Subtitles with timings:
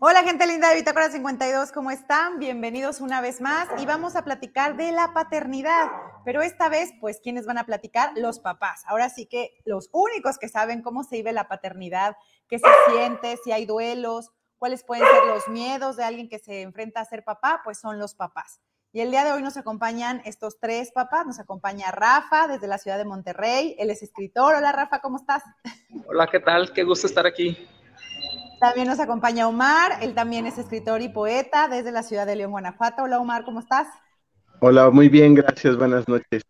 [0.00, 2.38] Hola gente linda de Bitácora 52, ¿cómo están?
[2.38, 5.90] Bienvenidos una vez más y vamos a platicar de la paternidad,
[6.24, 8.10] pero esta vez, pues, ¿quiénes van a platicar?
[8.16, 8.82] Los papás.
[8.86, 12.16] Ahora sí que los únicos que saben cómo se vive la paternidad,
[12.48, 16.62] qué se siente, si hay duelos, cuáles pueden ser los miedos de alguien que se
[16.62, 18.60] enfrenta a ser papá, pues son los papás.
[18.94, 21.24] Y el día de hoy nos acompañan estos tres papás.
[21.26, 23.74] Nos acompaña Rafa desde la ciudad de Monterrey.
[23.78, 24.54] Él es escritor.
[24.54, 25.42] Hola Rafa, ¿cómo estás?
[26.06, 26.74] Hola, ¿qué tal?
[26.74, 27.56] Qué gusto estar aquí.
[28.62, 32.52] También nos acompaña Omar, él también es escritor y poeta desde la ciudad de León,
[32.52, 33.02] Guanajuato.
[33.02, 33.88] Hola Omar, ¿cómo estás?
[34.60, 36.44] Hola, muy bien, gracias, buenas noches.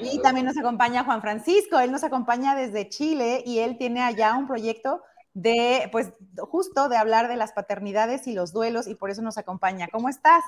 [0.00, 4.36] Y también nos acompaña Juan Francisco, él nos acompaña desde Chile y él tiene allá
[4.36, 5.02] un proyecto
[5.34, 9.36] de, pues justo de hablar de las paternidades y los duelos y por eso nos
[9.36, 9.88] acompaña.
[9.90, 10.44] ¿Cómo estás?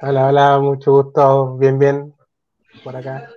[0.00, 2.14] Hola, hola, mucho gusto, bien, bien,
[2.82, 3.28] por acá.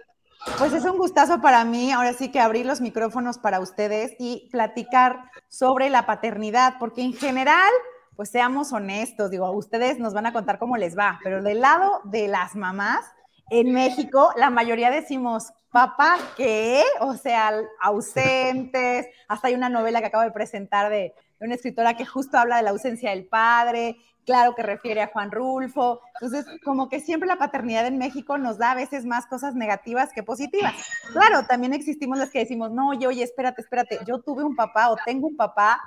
[0.58, 4.50] Pues es un gustazo para mí, ahora sí que abrir los micrófonos para ustedes y
[4.52, 7.70] platicar sobre la paternidad, porque en general,
[8.16, 12.02] pues seamos honestos, digo, ustedes nos van a contar cómo les va, pero del lado
[12.06, 13.06] de las mamás,
[13.50, 16.84] en México, la mayoría decimos, papá, ¿qué?
[17.00, 21.96] O sea, ausentes, hasta hay una novela que acabo de presentar de, de una escritora
[21.96, 26.02] que justo habla de la ausencia del padre, claro que refiere a Juan Rulfo.
[26.20, 30.12] Entonces, como que siempre la paternidad en México nos da a veces más cosas negativas
[30.14, 30.74] que positivas.
[31.14, 34.90] Claro, también existimos las que decimos, no, oye, oye, espérate, espérate, yo tuve un papá
[34.90, 35.82] o tengo un papá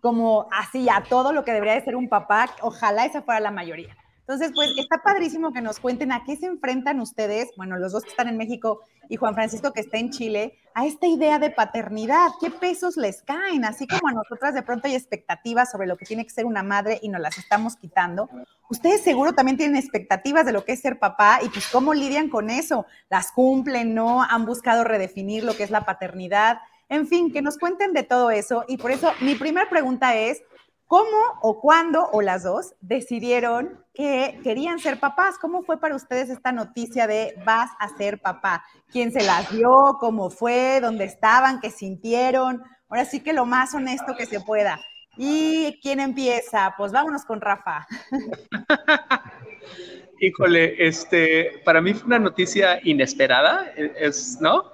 [0.00, 3.50] como así a todo lo que debería de ser un papá, ojalá esa fuera la
[3.50, 3.94] mayoría.
[4.30, 8.04] Entonces, pues está padrísimo que nos cuenten a qué se enfrentan ustedes, bueno, los dos
[8.04, 11.50] que están en México y Juan Francisco que está en Chile, a esta idea de
[11.50, 15.96] paternidad, qué pesos les caen, así como a nosotras de pronto hay expectativas sobre lo
[15.96, 18.30] que tiene que ser una madre y nos las estamos quitando.
[18.68, 22.28] Ustedes seguro también tienen expectativas de lo que es ser papá y pues cómo lidian
[22.28, 24.22] con eso, las cumplen, ¿no?
[24.22, 26.58] Han buscado redefinir lo que es la paternidad.
[26.88, 30.40] En fin, que nos cuenten de todo eso y por eso mi primera pregunta es,
[30.90, 35.38] ¿Cómo o cuándo o las dos decidieron que querían ser papás?
[35.38, 38.64] ¿Cómo fue para ustedes esta noticia de vas a ser papá?
[38.90, 39.70] ¿Quién se las dio?
[40.00, 40.80] ¿Cómo fue?
[40.80, 41.60] ¿Dónde estaban?
[41.60, 42.64] ¿Qué sintieron?
[42.88, 44.80] Ahora sí que lo más honesto que se pueda.
[45.16, 46.74] ¿Y quién empieza?
[46.76, 47.86] Pues vámonos con Rafa.
[50.20, 54.64] Híjole, este, para mí fue una noticia inesperada, es, ¿no?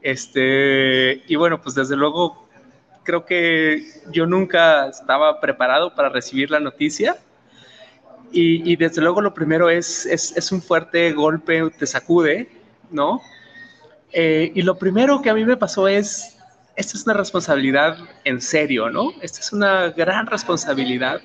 [0.00, 2.48] Este, y bueno, pues desde luego
[3.02, 7.16] creo que yo nunca estaba preparado para recibir la noticia.
[8.34, 12.48] Y, desde luego lo primero es, es, un fuerte golpe, te sacude,
[12.90, 13.20] ¿no?
[14.10, 16.38] Eh, y lo primero que a mí me pasó es,
[16.74, 19.12] esta es una responsabilidad en serio, ¿no?
[19.20, 21.20] Esta es una gran responsabilidad.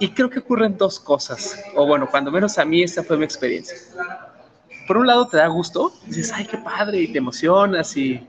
[0.00, 3.24] Y creo que ocurren dos cosas, o bueno, cuando menos a mí esta fue mi
[3.24, 3.76] experiencia.
[4.88, 8.26] Por un lado te da gusto, dices, ay, qué padre, y te emocionas y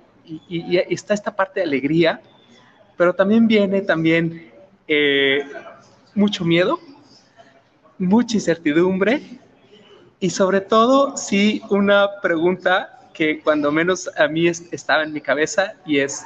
[0.48, 2.22] y, está esta parte de alegría,
[2.98, 4.52] pero también viene también
[4.88, 5.42] eh,
[6.14, 6.80] mucho miedo,
[7.98, 9.22] mucha incertidumbre
[10.20, 15.74] y sobre todo sí una pregunta que cuando menos a mí estaba en mi cabeza
[15.86, 16.26] y es,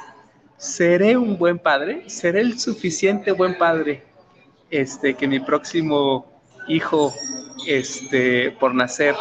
[0.56, 2.08] ¿seré un buen padre?
[2.08, 4.04] ¿Seré el suficiente buen padre
[4.70, 6.26] este, que mi próximo
[6.68, 7.12] hijo
[7.66, 9.14] este, por nacer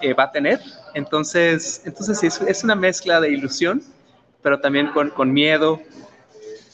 [0.00, 0.60] eh, va a tener?
[0.94, 3.82] Entonces, entonces es, es una mezcla de ilusión
[4.48, 5.78] pero también con, con miedo.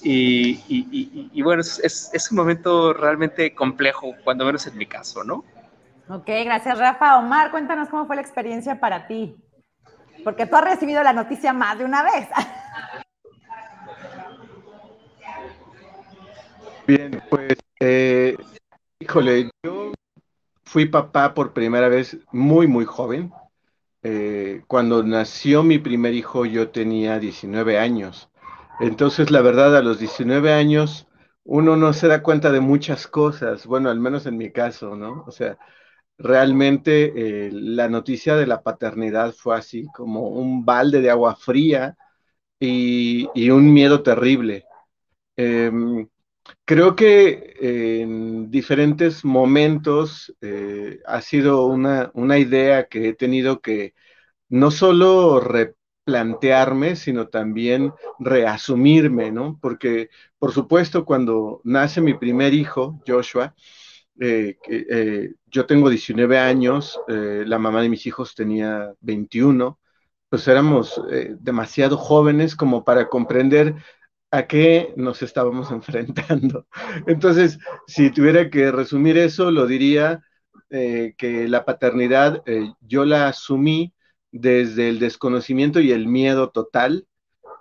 [0.01, 5.25] Y, y, y, bueno, es, es, un momento realmente complejo, cuando menos en mi caso,
[5.25, 5.45] ¿no?
[6.09, 7.19] Ok, gracias Rafa.
[7.19, 9.35] Omar, cuéntanos cómo fue la experiencia para ti,
[10.23, 12.29] porque tú has recibido la noticia más de una vez.
[16.87, 18.37] Bien, pues, eh,
[19.01, 19.91] híjole, yo
[20.63, 23.33] fui papá por primera vez muy, muy joven.
[24.05, 28.29] Eh, cuando nació mi primer hijo yo tenía 19 años.
[28.81, 31.09] Entonces, la verdad, a los 19 años
[31.45, 35.25] uno no se da cuenta de muchas cosas, bueno, al menos en mi caso, ¿no?
[35.27, 35.59] O sea,
[36.19, 41.97] realmente eh, la noticia de la paternidad fue así como un balde de agua fría
[42.61, 44.67] y, un miedo terrible.
[45.37, 46.09] Em,
[46.65, 53.95] creo que en diferentes momentos eh, ha sido una, una, idea que he tenido que
[54.49, 59.59] no solo replantearme, sino también reasumirme, ¿no?
[59.61, 63.55] Porque, por supuesto, cuando nace mi primer hijo, Joshua,
[64.21, 69.79] eh, eh, yo tengo 19 años, la mamá de mis hijos tenía 21,
[70.29, 71.01] pues éramos
[71.41, 73.77] demasiado jóvenes como para comprender
[74.35, 76.67] a qué nos estábamos enfrentando.
[77.07, 80.23] Entonces, si tuviera que resumir eso, lo diría
[80.71, 83.95] eh, que la paternidad eh, yo la asumí
[84.33, 87.07] desde el desconocimiento y el miedo total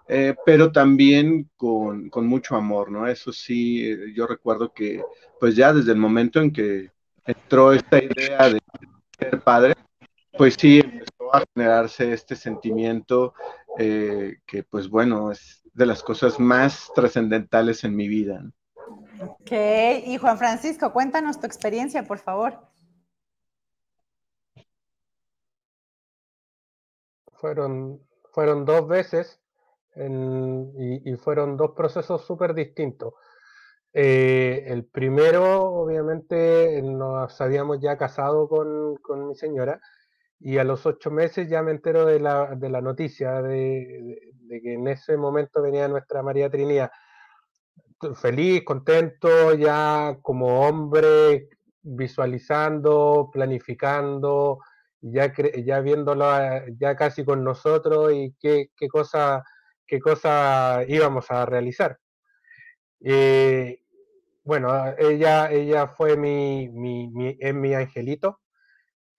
[0.09, 3.07] eh, pero también con, con, mucho amor, ¿no?
[3.07, 5.01] Eso sí, yo recuerdo que
[5.39, 6.91] pues ya desde el momento en que
[7.25, 8.59] entró esta idea de
[9.17, 9.75] ser padre,
[10.37, 13.33] pues sí, empezó a generarse este sentimiento
[13.77, 18.43] eh, que pues bueno, es de las cosas más trascendentales en mi vida.
[19.19, 19.51] Ok,
[20.05, 22.59] y Juan Francisco, cuéntanos tu experiencia, por favor.
[27.33, 27.99] Fueron,
[28.31, 29.41] fueron dos veces
[29.95, 33.13] y, fueron dos procesos súper distintos.
[33.93, 39.79] Eh, el primero, obviamente, nos habíamos ya casado con, con, mi señora
[40.43, 44.19] y a los ocho meses ya me entero de la, de la noticia de,
[44.61, 46.91] que en ese momento venía nuestra María Trinidad.
[48.15, 51.47] Feliz, contento, ya como hombre,
[51.81, 54.59] visualizando, planificando,
[55.01, 55.33] ya,
[55.65, 59.43] ya viéndola ya casi con nosotros y qué, qué cosa
[59.87, 61.99] qué cosa íbamos a realizar.
[63.01, 63.81] Eh,
[64.43, 68.39] bueno, ella, ella fue mi, mi, es mi angelito,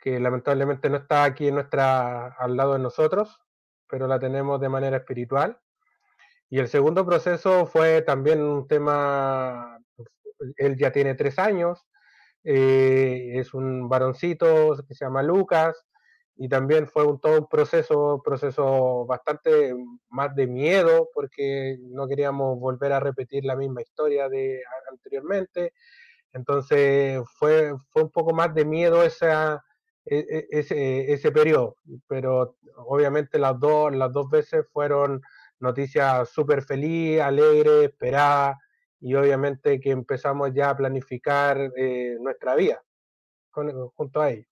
[0.05, 3.41] que lamentablemente no está aquí en nuestra, al lado de nosotros,
[3.89, 5.59] pero la tenemos de manera espiritual.
[6.51, 9.79] Y el segundo proceso fue también un tema,
[10.59, 11.87] él ya tiene tres años,
[12.45, 15.87] eh, es un varoncito que se llama Lucas,
[16.37, 19.75] y también fue un, todo un proceso, proceso bastante
[20.11, 24.61] más de miedo porque no queríamos volver a repetir la misma historia de
[24.91, 25.73] anteriormente.
[26.35, 29.65] Entonces fue, fue un poco más de miedo esa,
[30.06, 35.23] ese, ese periodo, pero obviamente las dos, las dos veces fueron
[35.61, 38.59] noticias súper feliz, alegre, esperada
[39.01, 42.83] y obviamente que empezamos ya a planificar eh, nuestra vida
[43.51, 44.47] junto a ellos.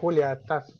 [0.00, 0.78] Julia, estás.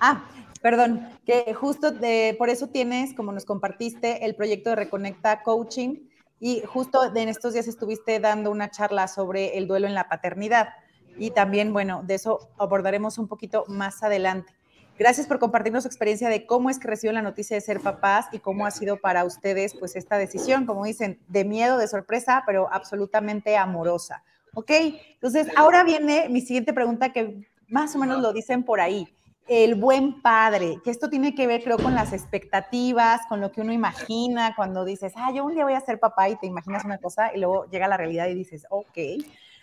[0.00, 0.24] Ah,
[0.62, 6.08] perdón, que justo de, por eso tienes, como nos compartiste, el proyecto de Reconecta Coaching
[6.40, 10.70] y justo en estos días estuviste dando una charla sobre el duelo en la paternidad
[11.18, 14.54] y también, bueno, de eso abordaremos un poquito más adelante.
[14.98, 18.26] Gracias por compartirnos su experiencia de cómo es que reciben la noticia de ser papás
[18.32, 22.42] y cómo ha sido para ustedes pues esta decisión, como dicen, de miedo, de sorpresa,
[22.46, 24.22] pero absolutamente amorosa.
[24.54, 24.70] ¿Ok?
[25.14, 29.08] Entonces, ahora viene mi siguiente pregunta que más o menos lo dicen por ahí.
[29.48, 33.60] El buen padre, que esto tiene que ver, creo, con las expectativas, con lo que
[33.60, 36.84] uno imagina cuando dices, ah, yo un día voy a ser papá y te imaginas
[36.84, 38.96] una cosa y luego llega la realidad y dices, ok.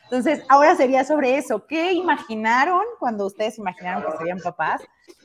[0.03, 1.67] Entonces, ahora sería sobre eso.
[1.67, 4.81] ¿Qué imaginaron cuando ustedes imaginaron que serían papás?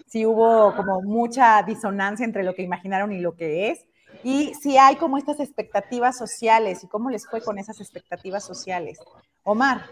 [0.06, 3.86] Si hubo como mucha disonancia entre lo que imaginaron y lo que es.
[4.24, 8.98] Y si hay como estas expectativas sociales y cómo les fue con esas expectativas sociales.
[9.44, 9.86] Omar.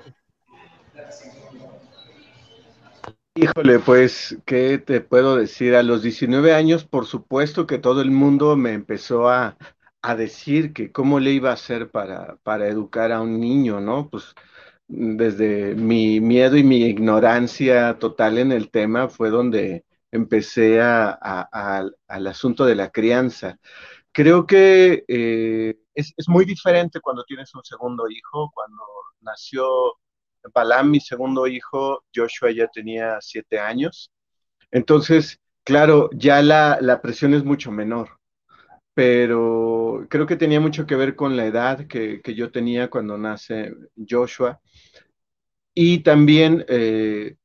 [3.36, 5.76] Híjole, pues, ¿qué te puedo decir?
[5.76, 9.56] A los 19 años, por supuesto que todo el mundo me empezó a,
[10.16, 14.08] decir que cómo le iba a hacer para, para educar a un niño, ¿no?
[14.10, 14.34] Pues
[14.88, 22.26] desde mi miedo y mi ignorancia total en el tema fue donde empecé a, al
[22.26, 23.58] asunto de la crianza.
[24.12, 28.82] Creo que eh, es, es muy diferente cuando tienes un segundo hijo, cuando
[29.20, 29.94] nació
[30.54, 34.10] Balam, mi segundo hijo, Joshua ya tenía siete años.
[34.70, 38.18] Entonces, claro, ya la, presión es mucho menor,
[38.94, 43.74] pero creo que tenía mucho que ver con la edad que, yo tenía cuando nace
[44.08, 44.60] Joshua.
[45.74, 47.36] Y también eh,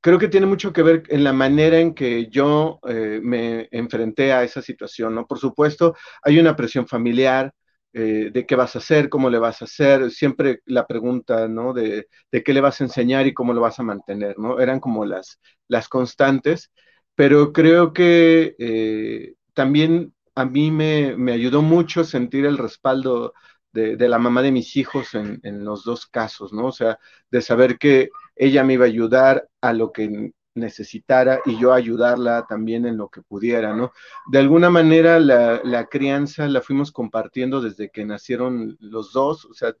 [0.00, 4.32] creo que tiene mucho que ver en la manera en que yo eh, me enfrenté
[4.32, 5.26] a esa situación, ¿no?
[5.26, 7.52] Por supuesto, hay una presión familiar,
[7.94, 11.72] eh, de qué vas a hacer, cómo le vas a hacer, siempre la pregunta, ¿no?
[11.74, 14.60] De, qué le vas a enseñar y cómo lo vas a mantener, ¿no?
[14.60, 16.70] Eran como las, las constantes,
[17.14, 23.34] pero creo que eh, también a mí me, ayudó mucho sentir el respaldo
[23.72, 26.66] de, la mamá de mis hijos en, en, los dos casos, ¿no?
[26.66, 26.98] O sea,
[27.30, 32.46] de saber que ella me iba a ayudar a lo que necesitara y yo ayudarla
[32.48, 33.92] también en lo que pudiera, ¿no?
[34.30, 39.74] De alguna manera la, crianza la fuimos compartiendo desde que nacieron los dos, o sea,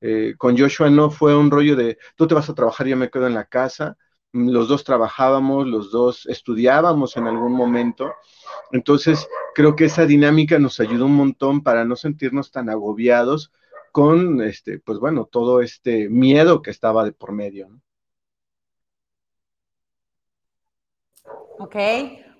[0.00, 3.10] eh, con Joshua no fue un rollo de, tú te vas a trabajar, yo me
[3.10, 3.96] quedo en la casa,
[4.32, 8.12] los dos trabajábamos, los dos estudiábamos en algún momento,
[8.72, 13.52] entonces creo que esa dinámica nos ayudó un montón para no sentirnos tan agobiados
[13.92, 17.80] con, este, pues bueno, todo este miedo que estaba de por medio, ¿no?
[21.58, 21.76] Ok.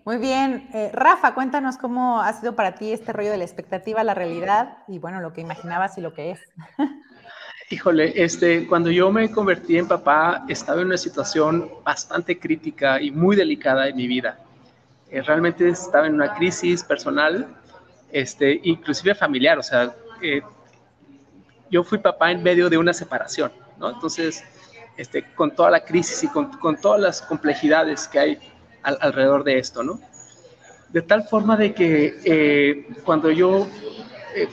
[0.04, 0.68] muy bien.
[0.72, 4.78] Eh, Rafa, cuéntanos cómo ha sido para ti este rollo de la expectativa, la realidad
[4.86, 6.40] y bueno, lo que imaginabas y lo que es.
[7.70, 13.10] Híjole, este, cuando yo me convertí en papá, estaba en una situación bastante crítica y
[13.10, 14.38] muy delicada en mi vida.
[15.10, 17.54] Eh, realmente estaba en una crisis personal,
[18.10, 20.40] este, inclusive familiar, o sea, eh,
[21.70, 23.90] yo fui papá en medio de una separación, ¿no?
[23.90, 24.42] Entonces,
[24.96, 28.38] este, con toda la crisis y con, con todas las complejidades que hay
[28.82, 30.00] alrededor de esto, ¿no?
[30.88, 33.66] De tal forma de que eh, cuando yo
[34.34, 34.48] eh,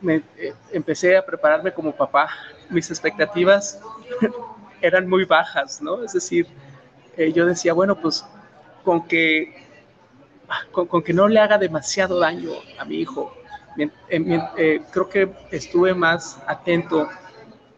[0.00, 2.28] me, eh, empecé a prepararme como papá,
[2.68, 3.80] mis expectativas
[4.82, 6.02] eran muy bajas, ¿no?
[6.04, 6.46] Es decir,
[7.34, 8.24] yo decía, bueno, pues
[8.82, 9.66] con que,
[10.72, 13.34] con, con, que no le haga demasiado daño a mi hijo.
[14.90, 17.08] creo que estuve más atento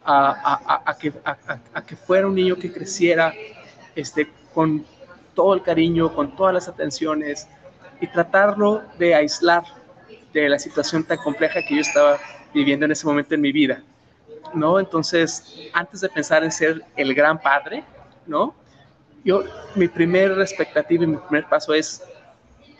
[0.04, 3.32] a, a, a que, a, que, fuera un niño que creciera
[3.94, 4.84] este, con
[5.34, 7.48] todo el cariño, con todas las atenciones
[8.00, 9.64] y tratarlo de aislar
[10.32, 12.18] de la situación tan compleja que yo estaba
[12.52, 13.82] viviendo en ese momento en mi vida,
[14.54, 14.78] ¿no?
[14.80, 17.84] Entonces, antes de pensar en ser el gran padre,
[18.26, 18.54] ¿no?
[19.24, 19.44] Yo,
[19.76, 22.02] mi primer expectativa y mi primer paso es,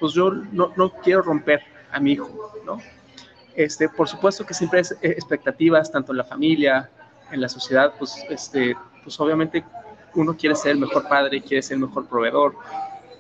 [0.01, 2.79] pues yo no, no quiero romper a mi hijo, ¿no?
[3.55, 6.91] Este, por supuesto que siempre hay expectativas, tanto en la familia,
[7.31, 9.65] en la sociedad, pues, este, pues obviamente
[10.15, 12.55] uno quiere ser el mejor padre, quiere ser el mejor proveedor,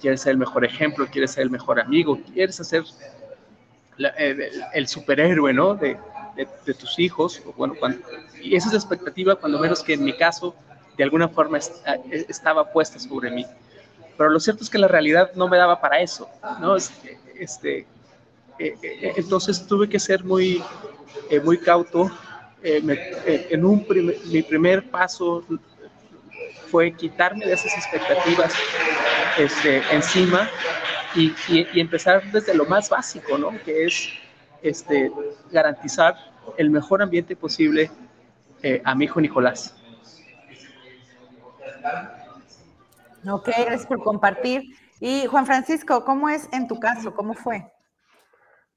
[0.01, 2.85] quiere ser el mejor ejemplo, quiere ser el mejor amigo, quieres hacer
[4.75, 5.75] el, superhéroe, ¿no?
[5.75, 5.99] De,
[6.79, 7.75] tus hijos, bueno,
[8.41, 10.55] y esa es la expectativa, cuando menos que en mi caso,
[10.97, 11.59] de alguna forma
[12.11, 13.47] estaba puesta sobre mí.
[14.17, 16.29] Pero lo cierto es que la realidad no me daba para eso,
[16.61, 16.77] ¿no?
[16.77, 17.87] Este,
[18.59, 20.63] e, e, entonces tuve que ser muy,
[21.31, 22.11] eh, muy cauto.
[22.63, 22.81] Eh,
[23.27, 23.85] eh, en un
[24.27, 25.45] mi primer paso
[26.73, 28.55] fue quitarme de esas expectativas
[29.37, 30.49] este, encima
[31.15, 33.51] y, y, empezar desde lo más básico, ¿no?
[33.63, 34.09] Que es
[34.63, 35.13] este,
[35.51, 36.15] garantizar
[36.57, 37.91] el mejor ambiente posible
[38.63, 39.77] eh, a mi hijo Nicolás.
[43.29, 44.63] Ok, gracias por compartir.
[44.99, 47.15] Y Juan Francisco, ¿cómo es en tu caso?
[47.15, 47.71] ¿Cómo fue?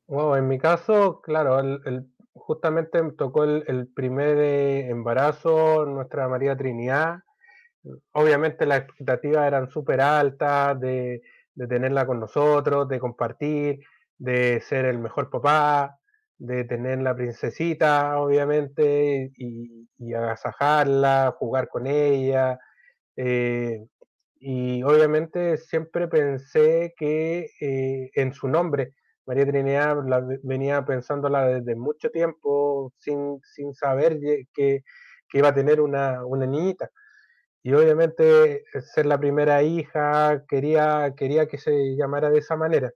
[0.08, 6.28] Bueno, en mi caso, claro, el, justamente me tocó el, el primer eh, embarazo, nuestra
[6.28, 7.25] María Trinidad,
[8.14, 11.22] obviamente las expectativas eran súper altas de,
[11.70, 13.80] tenerla con nosotros, de compartir,
[14.18, 15.98] de ser el mejor papá,
[16.38, 22.60] de tener la princesita, obviamente, y, agasajarla, jugar con ella.
[23.16, 23.86] Eh,
[24.40, 28.94] y obviamente siempre pensé que eh, en su nombre,
[29.26, 29.98] María Trinidad
[30.44, 33.42] venía pensándola desde mucho tiempo sin,
[33.74, 34.20] saber
[34.54, 34.84] que,
[35.34, 36.90] iba a tener una, una niñita
[37.66, 42.94] y obviamente eh, ser la primera hija quería, quería que se llamara de esa manera.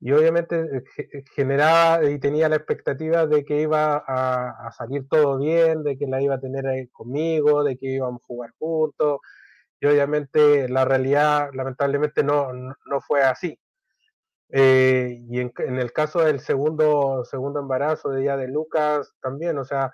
[0.00, 5.38] Y obviamente eh, eh, generaba y tenía la expectativa de que iba a, salir todo
[5.38, 9.20] bien, de que la iba a tener conmigo, de que íbamos a jugar juntos.
[9.80, 13.58] Y obviamente la realidad lamentablemente no, no, fue así.
[14.48, 19.64] y en, en, el caso del segundo, segundo embarazo de ya de Lucas también, o
[19.64, 19.92] sea,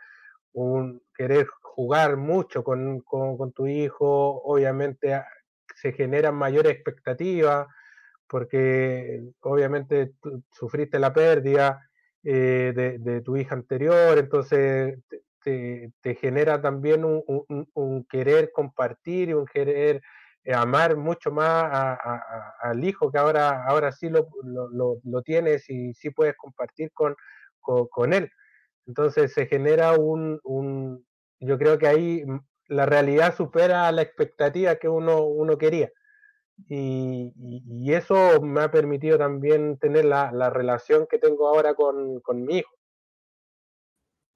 [0.53, 3.05] un querer jugar mucho con,
[3.55, 5.27] tu hijo, obviamente ah,
[5.75, 7.67] se generan mayores expectativas,
[8.27, 10.13] porque obviamente
[10.51, 11.87] sufriste la pérdida
[12.25, 14.99] eh, de, tu hija anterior, entonces
[15.43, 20.01] te, genera también un, querer compartir y un querer
[20.45, 21.99] eh, amar mucho más
[22.63, 27.15] al hijo que ahora, ahora sí lo, tienes y sí puedes compartir con,
[27.61, 28.31] con, él.
[28.87, 30.41] Entonces se genera un,
[31.41, 35.91] yo creo que ahí mm, la realidad supera la expectativa que uno, uno quería.
[36.69, 37.33] Y,
[37.93, 42.75] eso me ha permitido también tener la, relación que tengo ahora con, con, mi hijo.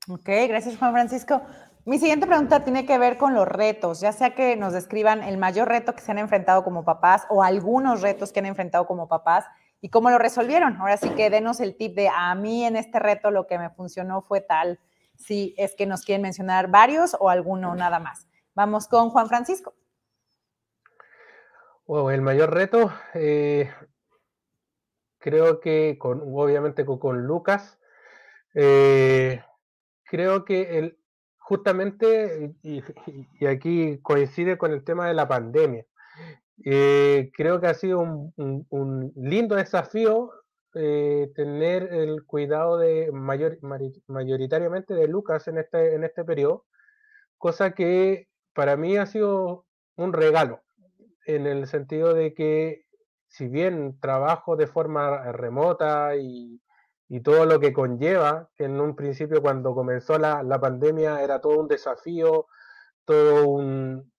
[0.08, 1.42] Ok, gracias Juan Francisco.
[1.86, 5.38] Mi siguiente pregunta tiene que ver con los retos, ya sea que nos describan el
[5.38, 9.08] mayor reto que se han enfrentado como papás o algunos retos que han enfrentado como
[9.08, 9.46] papás
[9.80, 10.76] y cómo lo resolvieron.
[10.76, 13.70] Ahora sí que denos el tip de a mí en este reto lo que me
[13.70, 14.78] funcionó fue tal
[15.20, 18.26] si es que nos quieren mencionar varios o alguno nada más.
[18.54, 19.74] Vamos con Juan Francisco.
[22.10, 23.70] el mayor reto, eh,
[25.18, 27.78] creo que con, obviamente con, Lucas,
[28.54, 29.42] eh,
[30.04, 30.98] creo que el,
[31.38, 32.82] justamente, y,
[33.46, 35.84] aquí coincide con el tema de la pandemia,
[36.64, 40.39] eh, creo que ha sido un lindo desafío
[40.74, 43.58] eh, tener el cuidado de mayor,
[44.06, 46.66] mayoritariamente de Lucas en este, en este periodo,
[47.38, 50.62] cosa que para mí ha sido un regalo,
[51.26, 52.84] en el sentido de que
[53.28, 56.60] si bien trabajo de forma remota y,
[57.24, 62.46] todo lo que conlleva, en un principio cuando comenzó la, pandemia era todo un desafío,
[63.04, 64.12] todo un,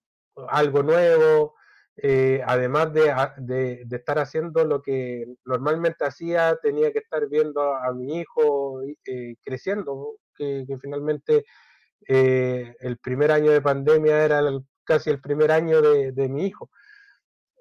[0.50, 1.56] algo nuevo,
[2.04, 8.18] eh, además de, estar haciendo lo que normalmente hacía, tenía que estar viendo a, mi
[8.20, 11.46] hijo eh, creciendo, que, finalmente
[12.08, 14.42] eh, el primer año de pandemia era
[14.84, 16.72] casi el primer año de, mi hijo.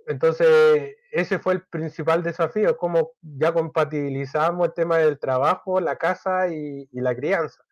[0.06, 6.48] Entonces, ese fue el principal desafío, cómo ya compatibilizamos el tema del trabajo, la casa
[6.48, 7.62] y, la crianza.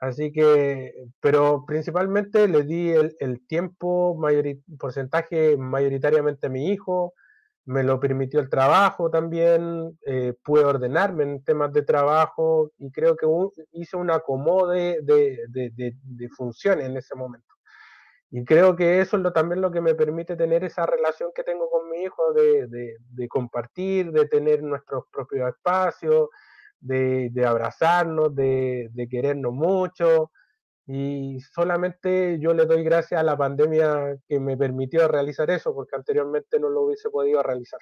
[0.00, 4.18] Así que, pero principalmente le di el, tiempo,
[4.78, 7.14] porcentaje mayoritariamente a mi hijo,
[7.64, 13.14] me lo permitió el trabajo también, eh, pude ordenarme en temas de trabajo y creo
[13.14, 13.26] que
[13.72, 17.54] hice un acomode de, de, funciones en ese momento.
[18.30, 21.68] Y creo que eso es también lo que me permite tener esa relación que tengo
[21.68, 26.28] con mi hijo de, compartir, de tener nuestros propios espacios,
[26.80, 30.30] de, abrazarnos, de, querernos mucho.
[30.86, 35.96] Y solamente yo le doy gracias a la pandemia que me permitió realizar eso, porque
[35.96, 37.80] anteriormente no lo hubiese podido realizar.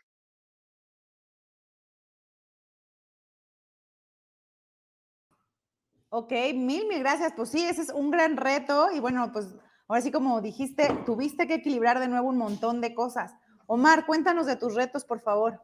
[6.09, 7.33] Ok, mil, mil gracias.
[7.37, 9.55] Pues sí, ese es un gran reto y bueno, pues
[9.87, 13.35] ahora sí como dijiste, tuviste que equilibrar de nuevo un montón de cosas.
[13.67, 15.61] Omar, cuéntanos de tus retos, por favor.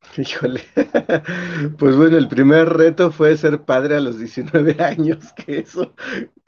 [0.16, 0.62] Híjole,
[1.78, 5.94] pues bueno, el primer reto fue ser padre a los 19 años, que eso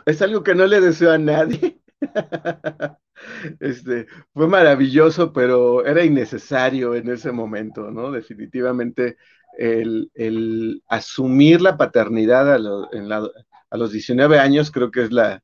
[0.07, 1.81] es algo que no le deseo a nadie.
[3.59, 8.13] Este, fue maravilloso, pero era innecesario en ese momento, ¿no?
[8.13, 9.17] Definitivamente
[9.59, 12.59] el, asumir la paternidad a,
[13.77, 15.43] los 19 años creo que es la,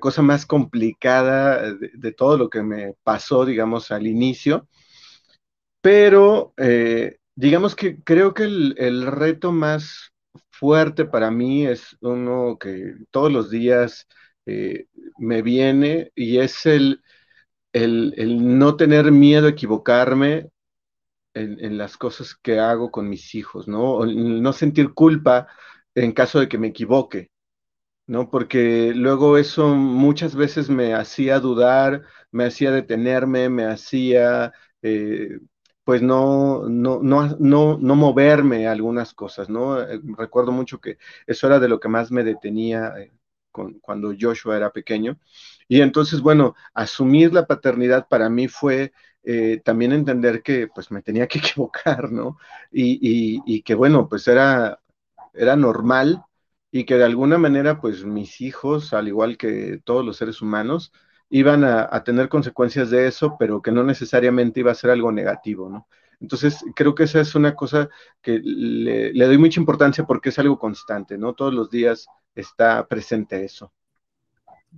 [0.00, 4.68] cosa más complicada de, todo lo que me pasó, digamos, al inicio.
[5.80, 10.12] Pero eh, digamos que creo que el, reto más
[10.50, 14.06] fuerte para mí es uno que todos los días
[14.46, 14.86] eh,
[15.18, 17.02] me viene y es el,
[17.72, 20.50] el, no tener miedo a equivocarme
[21.34, 24.06] en, las cosas que hago con mis hijos, ¿no?
[24.06, 25.48] no sentir culpa
[25.94, 27.30] en caso de que me equivoque,
[28.06, 28.30] ¿no?
[28.30, 35.38] Porque luego eso muchas veces me hacía dudar, me hacía detenerme, me hacía eh,
[35.84, 39.80] pues no, no, no, no, no moverme algunas cosas, ¿no?
[39.80, 43.12] Eh, recuerdo mucho que eso era de lo que más me detenía eh,
[43.50, 45.18] cuando Joshua era pequeño.
[45.68, 48.92] Y entonces, bueno, asumir la paternidad para mí fue
[49.22, 52.38] eh, también entender que pues me tenía que equivocar, ¿no?
[52.70, 54.80] Y, y, que bueno, pues era,
[55.34, 56.24] era normal
[56.70, 60.92] y que de alguna manera pues mis hijos, al igual que todos los seres humanos,
[61.34, 65.68] iban a, tener consecuencias de eso, pero que no necesariamente iba a ser algo negativo,
[65.68, 65.88] ¿no?
[66.20, 67.88] Entonces, creo que esa es una cosa
[68.22, 71.32] que le, doy mucha importancia porque es algo constante, ¿no?
[71.32, 73.72] Todos los días está presente eso.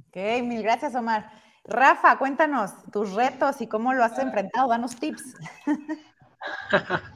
[0.09, 1.31] Ok, mil gracias, Omar.
[1.62, 5.35] Rafa, cuéntanos tus retos y cómo lo has enfrentado, danos tips.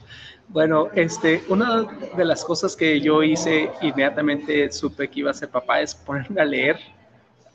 [0.48, 1.84] Bueno, este, una
[2.16, 6.40] de las cosas que yo hice inmediatamente supe que iba a ser papá es ponerme
[6.40, 6.80] a leer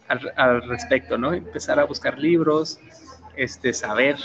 [0.08, 1.34] al, respecto, ¿no?
[1.34, 2.80] Empezar a buscar libros,
[3.36, 4.18] este, saber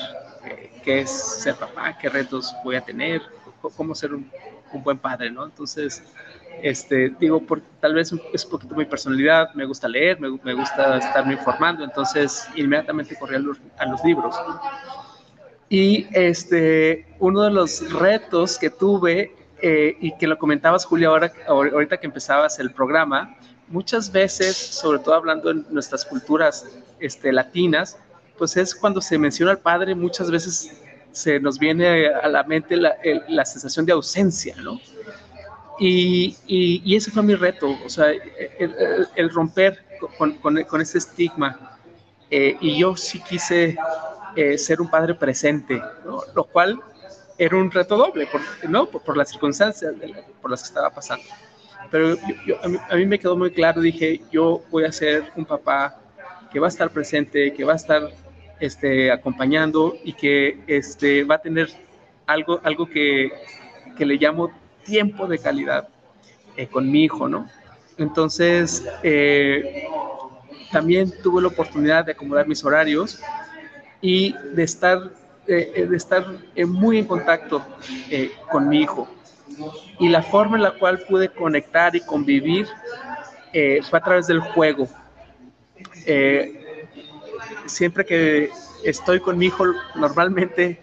[0.45, 3.23] eh, qué es ser papá, qué retos voy a tener,
[3.77, 4.31] cómo ser un,
[4.85, 5.45] buen padre, ¿no?
[5.45, 6.03] Entonces,
[6.63, 10.55] este, digo, por, tal vez es un poquito mi personalidad, me gusta leer, me, me
[10.55, 14.37] gusta estarme informando, entonces inmediatamente corrí a los, a los, libros.
[15.69, 21.33] Y este, uno de los retos que tuve, eh, y que lo comentabas, Julia, ahora,
[21.47, 23.37] ahorita que empezabas el programa,
[23.71, 26.67] muchas veces, sobre todo hablando en nuestras culturas
[26.99, 27.97] este, latinas,
[28.37, 30.73] pues es cuando se menciona al padre, muchas veces
[31.13, 34.81] se nos viene a la mente la, sensación de ausencia, ¿no?
[35.79, 39.83] Y, y, ese fue mi reto, o sea, el, romper
[40.19, 41.79] con, con, ese estigma.
[42.31, 43.77] Eh, y yo sí quise
[44.37, 46.21] eh, ser un padre presente, ¿no?
[46.35, 46.79] lo cual
[47.39, 48.87] era un reto doble, por, ¿no?
[48.87, 49.95] por, las circunstancias
[50.41, 51.25] por las que estaba pasando
[51.91, 52.17] pero
[52.89, 55.99] a, mí, me quedó muy claro, dije, yo voy a ser un papá
[56.53, 58.11] que va a estar presente, que va a estar
[58.61, 61.69] este, acompañando y que este, va a tener
[62.27, 63.33] algo, algo que,
[63.97, 64.53] que le llamo
[64.85, 65.89] tiempo de calidad
[66.57, 67.49] eh, con mi hijo, ¿no?
[67.99, 69.85] Entonces, eh,
[70.71, 73.21] también tuve la oportunidad de acomodar mis horarios
[74.01, 75.11] y de estar,
[75.47, 76.25] eh, de estar
[76.67, 77.65] muy en contacto
[78.51, 79.09] con mi hijo
[79.99, 82.67] y la forma en la cual pude conectar y convivir
[83.53, 84.89] eh, fue a través del juego.
[86.07, 86.87] Eh,
[87.67, 88.51] siempre que
[88.85, 89.65] estoy con mi hijo,
[89.97, 90.81] normalmente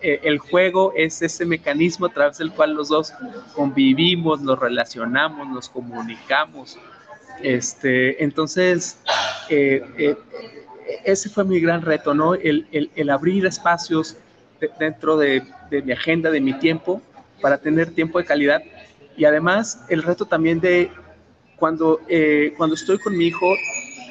[0.00, 3.12] eh, el juego es ese mecanismo a través del cual los dos
[3.54, 6.78] convivimos, nos relacionamos, nos comunicamos.
[7.42, 8.98] Este, entonces,
[9.48, 12.34] ese fue mi gran reto, ¿no?
[12.34, 14.16] El, el, abrir espacios
[14.78, 17.02] dentro de, de, mi agenda, de mi tiempo,
[17.42, 18.62] para tener tiempo de calidad.
[19.16, 20.90] Y además, el reto también de
[21.56, 22.00] cuando,
[22.56, 23.46] cuando estoy con mi hijo,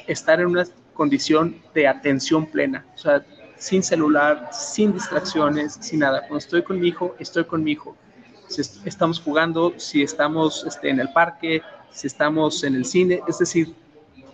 [0.07, 2.85] estar en una condición de atención plena.
[2.93, 3.25] O sea,
[3.57, 6.19] sin celular, sin distracciones, sin nada.
[6.21, 7.95] Cuando estoy con mi hijo, estoy con mi hijo.
[8.47, 13.37] Si estamos jugando, si estamos este, en el parque, si estamos en el cine, es
[13.37, 13.73] decir,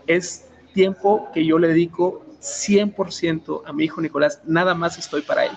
[0.07, 5.45] es tiempo que yo le dedico 100% a mi hijo Nicolás, nada más estoy para
[5.45, 5.51] él.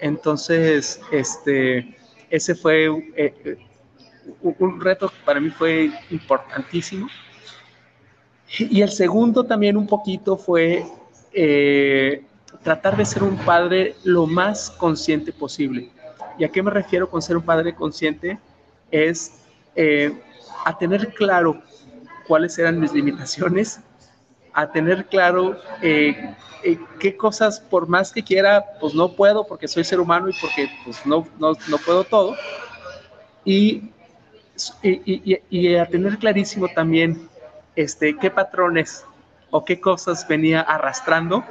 [0.00, 1.96] Entonces, este,
[2.30, 2.86] ese fue
[3.16, 3.58] eh, eh,
[4.42, 7.08] un reto que para mí fue importantísimo.
[8.58, 10.84] Y el segundo también un poquito fue
[11.32, 12.24] eh,
[12.62, 15.90] tratar de ser un padre lo más consciente posible.
[16.38, 18.38] ¿Y a qué me refiero con ser un padre consciente?
[18.90, 19.42] Es
[20.64, 21.60] a tener claro
[22.26, 23.80] cuáles eran mis limitaciones,
[24.56, 29.68] a tener claro eh, eh, qué cosas, por más que quiera, pues no puedo porque
[29.68, 32.34] soy ser humano y porque pues no, no, no puedo todo.
[33.44, 33.92] Y,
[34.82, 37.28] y, y, a tener clarísimo también
[37.76, 39.04] este, qué patrones
[39.50, 41.44] o qué cosas venía arrastrando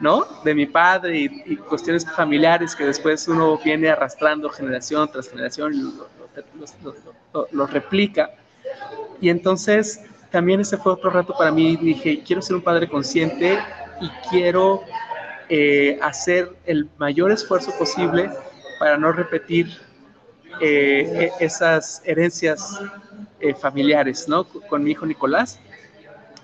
[0.00, 0.26] ¿no?
[0.44, 7.52] De mi padre y, cuestiones familiares que después uno viene arrastrando generación tras generación y
[7.52, 8.30] lo, replica.
[9.20, 10.00] Y entonces
[10.36, 11.76] también ese fue otro rato para mí.
[11.76, 13.58] Dije, quiero ser un padre consciente
[14.02, 14.82] y quiero
[15.48, 18.30] eh, hacer el mayor esfuerzo posible
[18.78, 19.80] para no repetir
[20.60, 22.78] eh, e, esas herencias
[23.40, 24.44] eh, familiares, ¿no?
[24.44, 25.58] Con mi hijo Nicolás.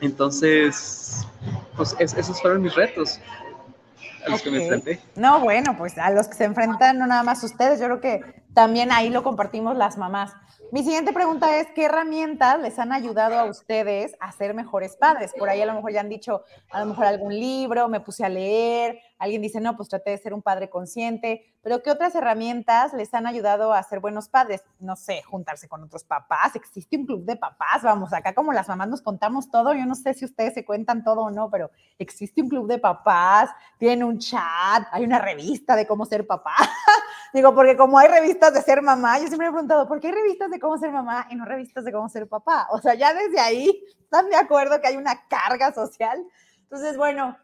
[0.00, 1.26] Entonces,
[1.76, 3.20] pues esos fueron mis retos
[4.26, 5.00] a los que me enfrenté.
[5.16, 8.42] No, bueno, pues a los que se enfrentan no nada más ustedes, yo creo que
[8.55, 10.33] también ahí lo compartimos las mamás.
[10.72, 15.35] Mi siguiente pregunta es, ¿qué herramientas les han ayudado a ustedes a ser mejores padres?
[15.38, 18.24] Por ahí a lo mejor ya han dicho, a lo mejor algún libro, me puse
[18.24, 22.14] a leer, alguien dice, no, pues traté de ser un padre consciente, pero ¿qué otras
[22.14, 24.64] herramientas les han ayudado a ser buenos padres?
[24.80, 28.66] No sé, juntarse con otros papás, existe un club de papás, vamos, acá como las
[28.68, 31.70] mamás nos contamos todo, yo no sé si ustedes se cuentan todo o no, pero
[31.98, 36.54] existe un club de papás, tienen un chat, hay una revista de cómo ser papá.
[37.32, 40.14] Digo, porque como hay revistas de ser mamá, yo siempre he preguntado, ¿por qué hay
[40.14, 42.68] revistas de cómo ser mamá y no revistas de cómo ser papá?
[42.70, 46.22] O sea, ya desde ahí están de acuerdo que hay una carga social.
[46.62, 47.36] Entonces, bueno,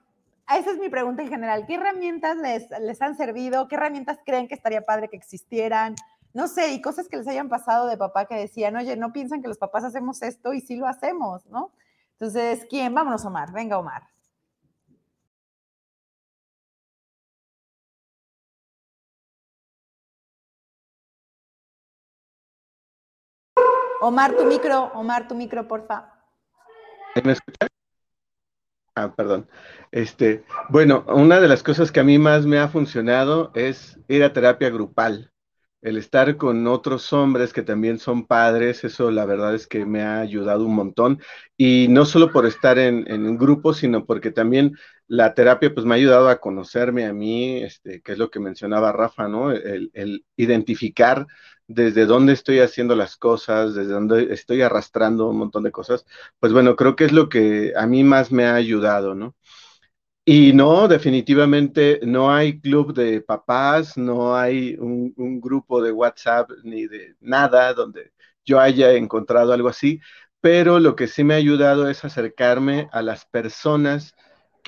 [0.55, 1.65] esa es mi pregunta en general.
[1.67, 3.67] ¿Qué herramientas les, les han servido?
[3.69, 5.95] ¿Qué herramientas creen que estaría padre que existieran?
[6.35, 9.41] No sé, y cosas que les hayan pasado de papá que decían, oye, no piensan
[9.41, 11.73] que los papás hacemos esto y sí lo hacemos, ¿no?
[12.13, 12.95] Entonces, ¿quién?
[12.95, 13.53] Vámonos, Omar.
[13.53, 14.03] Venga, Omar.
[24.01, 25.99] Omar, tu micro, Omar, tu micro, porfa.
[27.25, 27.69] ¿Me escuchas?
[28.95, 29.49] Ah, perdón.
[29.93, 34.25] Este, bueno, una de las cosas que a mí más me ha funcionado es ir
[34.25, 35.31] a terapia grupal.
[35.81, 40.03] El estar con otros hombres que también son padres, eso la verdad es que me
[40.03, 41.21] ha ayudado un montón.
[41.57, 44.77] Y no solo por estar en, en un grupo, sino porque también
[45.09, 48.41] la terapia pues me ha ayudado a conocerme a mí, este, que es lo que
[48.41, 49.51] mencionaba Rafa, ¿no?
[49.53, 51.27] El, el identificar
[51.67, 56.07] desde dónde estoy haciendo las cosas, desde dónde estoy arrastrando un montón de cosas,
[56.41, 59.35] pues bueno, creo que es lo que a mí más me ha ayudado, ¿no?
[60.31, 66.87] Y no, definitivamente no hay club de papás, no hay un, grupo de WhatsApp ni
[66.87, 68.13] de nada donde
[68.45, 70.01] yo haya encontrado algo así,
[70.41, 74.15] pero lo que sí me ha ayudado es acercarme a las personas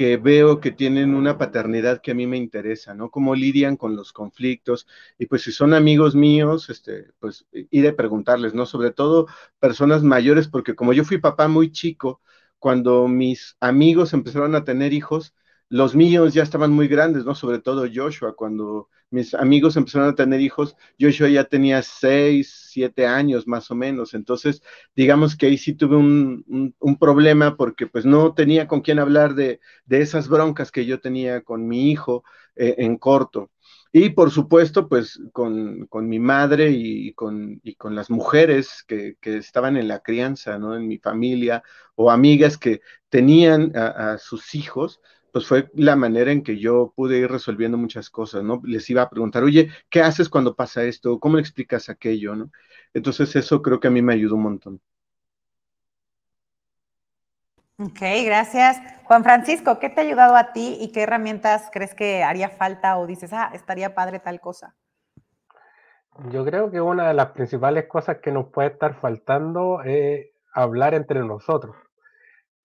[0.00, 3.10] que veo que tienen una paternidad que a mí me interesa, ¿no?
[3.10, 4.86] Cómo lidian con los conflictos
[5.18, 8.64] y pues si son amigos míos, este, pues ir a preguntarles, ¿no?
[8.64, 9.26] Sobre todo
[9.58, 12.22] personas mayores, porque como yo fui papá muy chico,
[12.58, 15.34] cuando mis amigos empezaron a tener hijos,
[15.70, 17.34] los míos ya estaban muy grandes, ¿no?
[17.36, 23.06] Sobre todo Joshua, cuando mis amigos empezaron a tener hijos, Joshua ya tenía seis, siete
[23.06, 24.12] años más o menos.
[24.14, 24.62] Entonces,
[24.96, 29.60] digamos que ahí sí tuve un, problema porque pues no tenía con quién hablar de,
[29.88, 32.24] esas broncas que yo tenía con mi hijo
[32.56, 33.50] eh, en corto.
[33.92, 39.76] Y por supuesto, pues con, mi madre y con, y con las mujeres que, estaban
[39.76, 40.74] en la crianza, ¿no?
[40.74, 41.62] En mi familia
[41.94, 45.00] o amigas que tenían a sus hijos,
[45.32, 48.60] pues fue la manera en que yo pude ir resolviendo muchas cosas, ¿no?
[48.64, 51.18] Les iba a preguntar, oye, ¿qué haces cuando pasa esto?
[51.20, 52.50] ¿Cómo le explicas aquello, no?
[52.94, 54.80] Entonces eso creo que a mí me ayudó un montón.
[57.78, 58.76] Ok, gracias.
[59.04, 62.98] Juan Francisco, ¿qué te ha ayudado a ti y qué herramientas crees que haría falta
[62.98, 64.76] o dices, ah, estaría padre tal cosa?
[66.30, 70.92] Yo creo que una de las principales cosas que nos puede estar faltando es hablar
[70.92, 71.74] entre nosotros.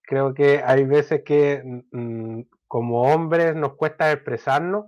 [0.08, 4.86] Creo que hay veces que mm, como hombres nos cuesta expresarnos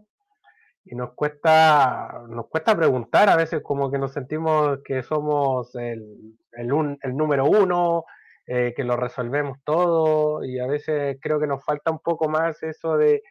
[0.85, 6.37] y nos cuesta, nos cuesta preguntar, a veces como que nos sentimos que somos el,
[6.51, 8.05] el número uno,
[8.49, 12.63] eh, que lo resolvemos todo y a veces creo que nos falta un poco más
[12.63, 13.21] eso de,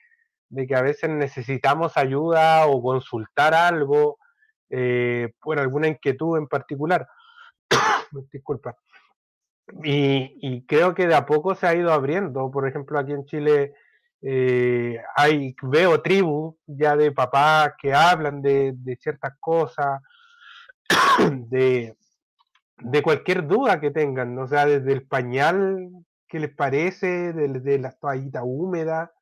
[0.68, 4.18] que a veces necesitamos ayuda o consultar algo
[4.68, 7.08] eh, por alguna inquietud en particular.
[8.30, 8.76] Disculpa.
[9.82, 12.50] Y, creo que de a poco se ha ido abriendo.
[12.50, 13.74] Por ejemplo, aquí en Chile
[14.22, 20.00] eh, hay, veo tribus ya de papás que hablan de, de ciertas cosas,
[21.48, 21.96] de,
[22.78, 25.90] de cualquier duda que tengan, o sea, desde el pañal
[26.28, 29.12] que les parece, desde la toallita húmeda,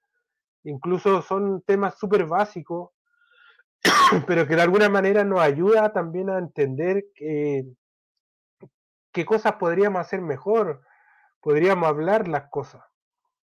[0.65, 2.91] incluso son temas súper básicos,
[4.27, 7.65] pero que de alguna manera nos ayuda también a entender que,
[9.15, 10.83] qué cosas podríamos hacer mejor,
[11.41, 12.83] podríamos hablar las cosas.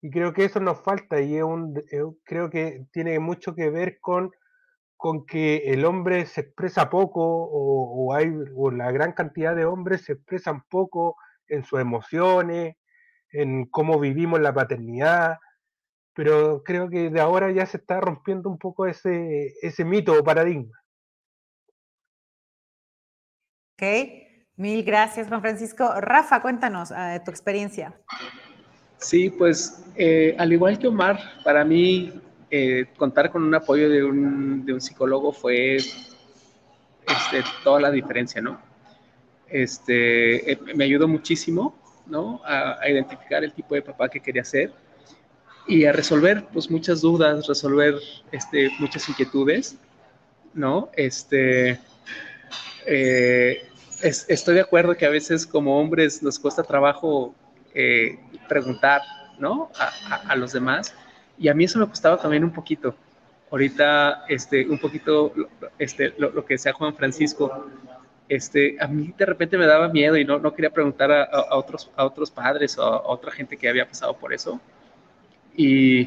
[0.03, 1.81] Y creo que eso nos falta y es un,
[2.25, 4.33] creo que tiene mucho que ver con
[5.01, 10.03] con que el hombre se expresa poco o, hay o la gran cantidad de hombres
[10.03, 11.17] se expresan poco
[11.49, 12.77] en sus emociones,
[13.33, 15.39] en cómo vivimos la paternidad,
[16.13, 20.23] pero creo que de ahora ya se está rompiendo un poco ese, ese mito o
[20.23, 20.79] paradigma.
[23.73, 24.20] Ok,
[24.61, 25.91] mil gracias Juan Francisco.
[26.01, 27.95] Rafa, cuéntanos uh, tu experiencia.
[28.99, 32.13] Sí, pues eh, al igual que Omar, para mí
[32.51, 38.61] eh, contar con un apoyo de un, psicólogo fue este, toda la diferencia, ¿no?
[39.49, 41.75] Este, eh, me ayudó muchísimo,
[42.07, 42.43] ¿no?
[42.45, 44.73] A, identificar el tipo de papá que quería ser
[45.67, 47.95] y a resolver, pues, muchas dudas, resolver,
[48.33, 49.79] este, muchas inquietudes,
[50.53, 50.91] ¿no?
[50.95, 51.81] Este,
[52.87, 53.70] eh,
[54.03, 57.35] estoy de acuerdo que a veces como hombres nos cuesta trabajo
[58.49, 59.03] preguntar,
[59.39, 59.71] ¿no?
[60.29, 60.95] a los demás
[61.41, 62.95] y a mí eso me costaba también un poquito.
[63.51, 65.33] Ahorita, este, un poquito,
[65.79, 67.67] este, lo, que decía Juan Francisco,
[68.29, 71.91] este, a mí de repente me daba miedo y no, no quería preguntar a, otros,
[71.97, 74.61] a otros padres o a otra gente que había pasado por eso.
[75.57, 76.03] Y,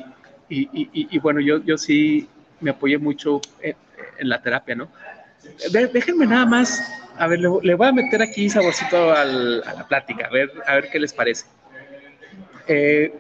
[0.47, 2.29] y, y, bueno, yo, yo sí
[2.61, 3.75] me apoyé mucho en,
[4.19, 4.87] la terapia, ¿no?
[5.71, 6.81] Déjenme nada más,
[7.17, 10.89] a ver, le, voy a meter aquí saborcito a la plática, a ver, a ver
[10.91, 11.45] qué les parece.
[12.67, 13.13] Eh,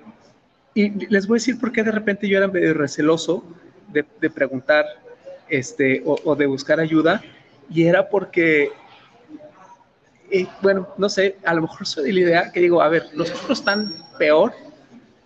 [0.73, 3.43] y les voy a decir por qué de repente yo era medio receloso
[3.89, 4.85] de, preguntar
[5.49, 7.21] este, o, de buscar ayuda,
[7.69, 8.71] y era porque,
[10.61, 13.29] bueno, no sé, a lo mejor soy de la idea que digo, a ver, los
[13.29, 14.53] otros están peor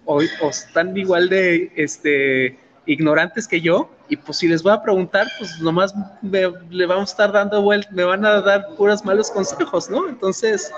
[0.03, 2.57] o, o están igual de este,
[2.87, 7.09] ignorantes que yo, y pues si les voy a preguntar, pues nomás me, le vamos
[7.09, 10.07] a estar dando vueltas, me van a dar puros malos consejos, ¿no?
[10.09, 10.71] Entonces,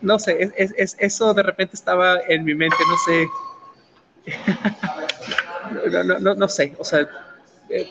[0.00, 3.28] no sé, es, es, eso de repente estaba en mi mente, no sé
[5.90, 7.08] no, no, no, no, sé, o sea,
[7.70, 7.88] eh,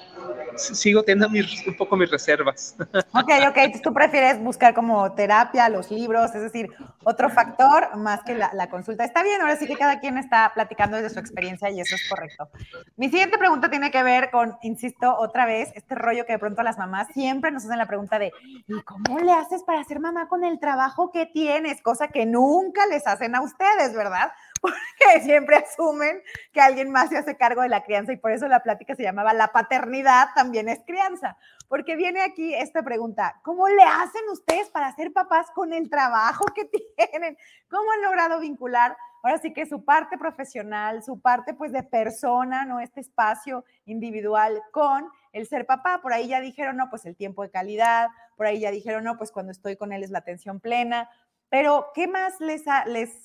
[0.60, 1.28] sigo teniendo
[1.68, 2.76] un poco mis reservas.
[3.12, 6.70] Ok, ok, tú prefieres buscar como terapia, los libros, es decir,
[7.04, 9.04] otro factor más que la, la, consulta.
[9.04, 12.08] Está bien, ahora sí que cada quien está platicando desde su experiencia y eso es
[12.08, 12.50] correcto.
[12.98, 16.62] Mi siguiente pregunta tiene que ver con, insisto, otra vez, este rollo que de pronto
[16.64, 18.32] las mamás siempre nos hacen la pregunta de,
[18.68, 21.82] ¿y cómo le haces para ser mamá con el trabajo que tienes?
[21.82, 24.32] Cosa que nunca les hacen a ustedes, ¿verdad?
[24.62, 28.48] porque siempre asumen que alguien más se hace cargo de la crianza y por eso
[28.48, 33.68] la plática se llamaba La paternidad también es crianza, porque viene aquí esta pregunta, ¿cómo
[33.68, 36.66] le hacen ustedes para ser papás con el trabajo que
[36.98, 37.38] tienen?
[37.70, 42.66] ¿Cómo han logrado vincular ahora sí que su parte profesional, su parte pues de persona,
[42.66, 42.80] ¿no?
[42.80, 46.00] Este espacio individual con el ser papá.
[46.02, 49.18] Por ahí ya dijeron, no, pues el tiempo de calidad, por ahí ya dijeron, no,
[49.18, 51.10] pues cuando estoy con él es la atención plena,
[51.50, 52.64] pero, ¿qué más les,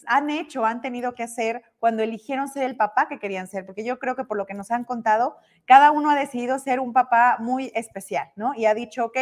[0.07, 3.67] han hecho, han tenido que hacer cuando eligieron ser el papá que querían ser?
[3.67, 6.81] Porque yo creo que por lo que nos han contado, cada uno ha decidido ser
[6.81, 8.55] un papá muy especial, ¿no?
[8.55, 9.19] Y ha dicho, ok,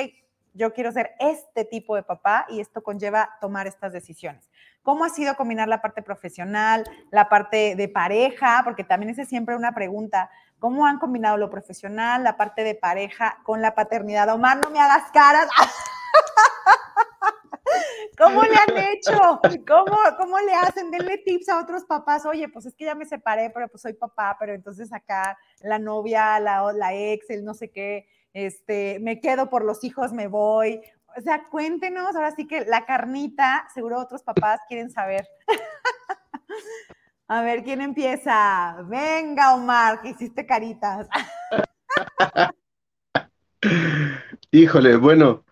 [0.54, 4.48] yo quiero ser este tipo de papá y esto conlleva tomar estas decisiones.
[4.82, 8.60] ¿Cómo ha sido combinar la parte profesional, la parte de pareja?
[8.62, 10.30] Porque también es siempre una pregunta.
[10.60, 14.28] ¿Cómo han combinado lo profesional, la parte de pareja con la paternidad?
[14.28, 15.48] Omar, no me hagas caras.
[18.22, 19.40] ¿Cómo le han hecho?
[19.66, 20.90] ¿Cómo, ¿Cómo le hacen?
[20.90, 22.24] Denle tips a otros papás.
[22.24, 25.78] Oye, pues es que ya me separé, pero pues soy papá, pero entonces acá la
[25.78, 30.28] novia, la, la ex, el no sé qué, este, me quedo por los hijos, me
[30.28, 30.80] voy.
[31.16, 35.26] O sea, cuéntenos, ahora sí que la carnita, seguro otros papás quieren saber.
[37.26, 38.76] A ver, ¿quién empieza?
[38.84, 41.08] Venga, Omar, que hiciste caritas.
[44.50, 45.44] Híjole, bueno,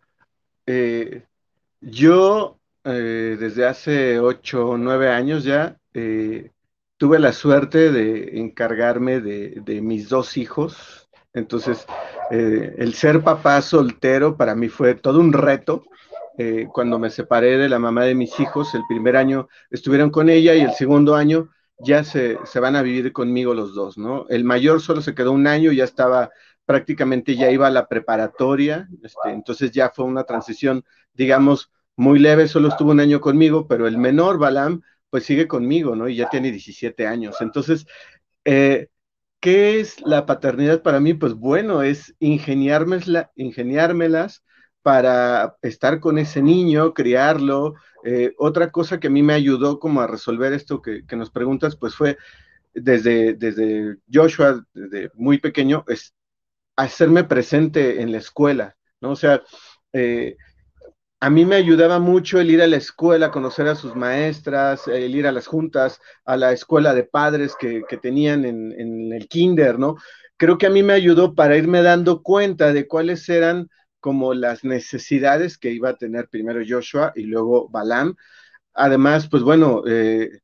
[0.67, 1.27] eh,
[1.81, 6.51] yo eh, desde hace ocho o nueve años ya eh,
[6.97, 11.09] tuve la suerte de encargarme de, mis dos hijos.
[11.33, 11.87] Entonces,
[12.31, 15.85] el ser papá soltero para mí fue todo un reto.
[16.73, 20.55] cuando me separé de la mamá de mis hijos, el primer año estuvieron con ella
[20.55, 24.27] y el segundo año ya se, se van a vivir conmigo los dos, ¿no?
[24.29, 26.31] El mayor solo se quedó un año, ya estaba
[26.71, 32.49] prácticamente ya iba a la preparatoria, este, entonces ya fue una transición, digamos, muy leve,
[32.49, 36.09] solo estuvo un año conmigo, pero el menor, Balam, pues sigue conmigo, ¿no?
[36.09, 37.37] Y ya tiene 17 años.
[37.41, 37.87] Entonces,
[38.45, 38.89] eh,
[39.41, 41.15] ¿qué es la paternidad para mí?
[41.15, 44.43] Pues bueno, es ingeniármelas
[44.83, 47.75] para estar con ese niño, criarlo.
[48.05, 51.31] Eh, otra cosa que a mí me ayudó como a resolver esto que, que nos
[51.31, 52.17] preguntas, pues fue
[52.75, 56.15] desde, desde Joshua, desde muy pequeño, es
[56.77, 59.11] hacerme presente en la escuela, ¿no?
[59.11, 59.43] O sea,
[59.93, 60.37] eh,
[61.21, 65.15] a mí me ayudaba mucho el ir a la escuela, conocer a sus maestras, el
[65.15, 69.97] ir a las juntas, a la escuela de padres que, tenían en, el kinder, ¿no?
[70.39, 73.69] Creo que a mí me ayudó para irme dando cuenta de cuáles eran
[74.01, 78.17] como las necesidades que iba a tener primero Joshua y luego Balam.
[78.73, 80.41] Además, pues bueno, eh,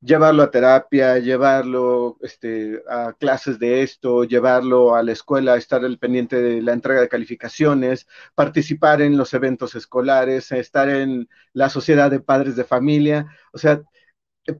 [0.00, 5.98] llevarlo a terapia, llevarlo este, a clases de esto, llevarlo a la escuela, estar al
[5.98, 12.10] pendiente de la entrega de calificaciones, participar en los eventos escolares, estar en la sociedad
[12.10, 13.26] de padres de familia.
[13.52, 13.82] O sea,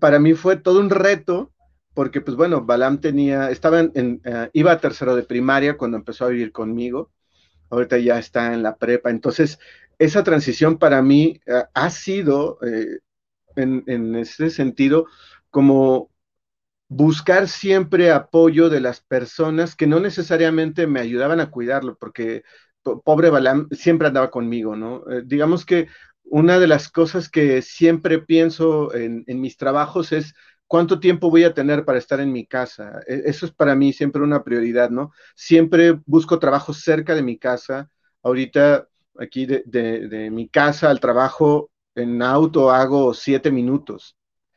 [0.01, 1.53] para mí fue todo un reto
[1.94, 6.27] porque pues bueno, Balam tenía, estaba en, eh, iba a tercero de primaria cuando empezó
[6.27, 7.11] a vivir conmigo,
[7.70, 9.59] ahorita ya está en la prepa, entonces
[9.98, 13.01] esa transición para mí eh, ha sido eh,
[13.59, 15.07] en, ese sentido
[15.51, 16.11] como
[16.88, 22.44] buscar siempre apoyo de las personas que no necesariamente me ayudaban a cuidarlo, porque
[23.05, 25.05] pobre Balam siempre andaba conmigo, ¿no?
[25.11, 25.88] Eh, digamos que
[26.25, 30.35] una de las cosas que siempre pienso en, mis trabajos es
[30.66, 33.01] cuánto tiempo voy a tener para estar en mi casa.
[33.07, 35.12] E, eso es para mí siempre una prioridad, ¿no?
[35.35, 37.90] Siempre busco trabajo cerca de mi casa.
[38.23, 44.17] Ahorita aquí de mi casa al trabajo en auto hago siete minutos.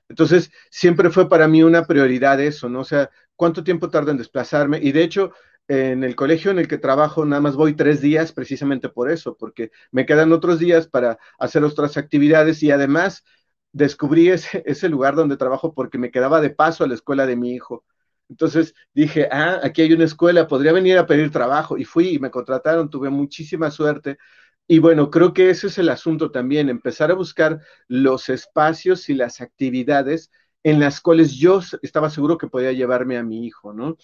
[0.09, 2.81] Entonces, siempre fue para mí una prioridad eso, ¿no?
[2.81, 4.79] O sea, ¿cuánto tiempo tarda en desplazarme?
[4.81, 5.31] Y de hecho,
[5.67, 9.37] en el colegio en el que trabajo nada más voy tres días precisamente por eso,
[9.37, 13.23] porque me quedan otros días para hacer otras actividades y además
[13.71, 17.53] descubrí ese, lugar donde trabajo porque me quedaba de paso a la escuela de mi
[17.53, 17.85] hijo.
[18.29, 21.77] Entonces dije, ah, aquí hay una escuela, podría venir a pedir trabajo.
[21.77, 24.17] Y fui y me contrataron, tuve muchísima suerte
[24.67, 29.13] y bueno, creo que ese es el asunto también, empezar a buscar los espacios y
[29.13, 30.31] las actividades
[30.63, 33.97] en las cuales yo estaba seguro que podía llevarme a mi hijo, ¿no?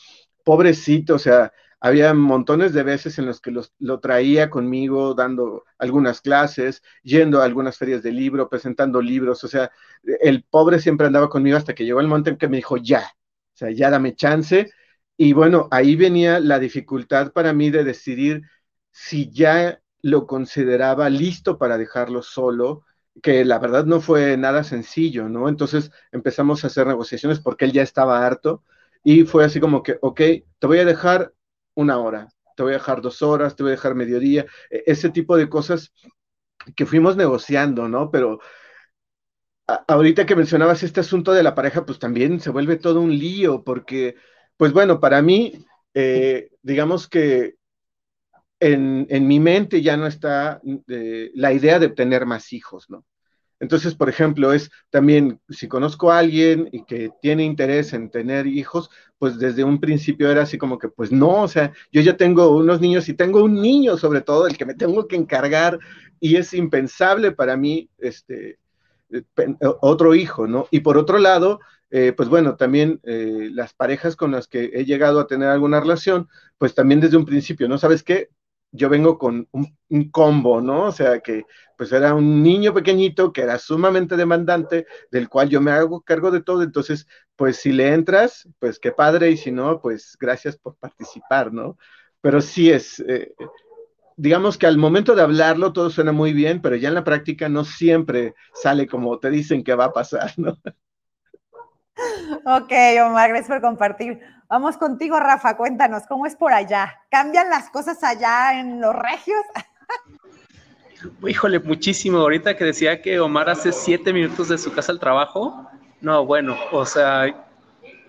[0.44, 6.22] Pobrecito, o sea, había montones de veces en los que lo traía conmigo dando algunas
[6.22, 9.72] clases, yendo a algunas ferias de libro, presentando libros, o sea,
[10.22, 13.02] el pobre siempre andaba conmigo hasta que llegó el momento en que me dijo, ya,
[13.54, 14.72] o sea, ya dame chance.
[15.18, 18.42] Y bueno, ahí venía la dificultad para mí de decidir
[18.92, 22.84] si ya lo consideraba listo para dejarlo solo,
[23.22, 25.50] que la verdad no fue nada sencillo, ¿no?
[25.50, 28.64] Entonces empezamos a hacer negociaciones porque él ya estaba harto
[29.04, 30.18] y fue así como que, ok,
[30.60, 31.34] te voy a dejar
[31.76, 35.10] una hora, te voy a dejar dos horas, te voy a dejar mediodía, e-, ese
[35.10, 35.94] tipo de cosas
[36.76, 38.12] que fuimos negociando, ¿no?
[38.12, 38.40] Pero
[39.88, 43.64] ahorita que mencionabas este asunto de la pareja, pues también se vuelve todo un lío
[43.64, 44.16] porque,
[44.58, 47.57] pues bueno, para mí, eh, digamos que
[48.60, 53.06] en, mi mente ya no está eh, la idea de tener más hijos, ¿no?
[53.60, 58.46] Entonces, por ejemplo, es también, si conozco a alguien y que tiene interés en tener
[58.46, 62.18] hijos, pues desde un principio era así como que, pues no, o sea, yo ya
[62.18, 65.80] tengo unos niños y tengo un niño sobre todo, el que me tengo que encargar
[66.20, 68.60] y es impensable para mí, este,
[69.10, 69.24] eh,
[69.82, 70.68] otro hijo, ¿no?
[70.70, 75.20] Y por otro lado, eh, pues bueno, también las parejas con las que he llegado
[75.20, 76.28] a tener alguna relación,
[76.60, 77.80] pues también desde un principio, ¿no?
[77.80, 78.30] ¿Sabes qué?
[78.72, 79.78] Yo vengo con un,
[80.12, 80.84] combo, ¿no?
[80.86, 81.46] O sea, que
[81.78, 86.32] pues era un niño pequeñito que era sumamente demandante, del cual yo me hago cargo
[86.32, 90.58] de todo, entonces, pues si le entras, pues qué padre, y si no, pues gracias
[90.58, 91.78] por participar, ¿no?
[92.22, 93.34] Pero sí es, eh,
[94.18, 97.48] digamos que al momento de hablarlo todo suena muy bien, pero ya en la práctica
[97.50, 100.58] no siempre sale como te dicen que va a pasar, ¿no?
[102.46, 102.72] Ok,
[103.06, 104.20] Omar, gracias por compartir.
[104.50, 107.02] Vamos contigo, Rafa, cuéntanos, ¿cómo es por allá?
[107.10, 109.42] ¿Cambian las cosas allá en los regios?
[111.28, 112.20] Híjole, muchísimo.
[112.20, 115.70] Ahorita que decía que Omar hace siete minutos de su casa al trabajo,
[116.02, 117.26] no, bueno, o sea,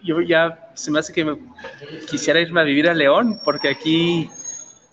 [0.03, 1.39] yo ya se me hace que me
[2.09, 4.31] quisiera irme a vivir a León, porque aquí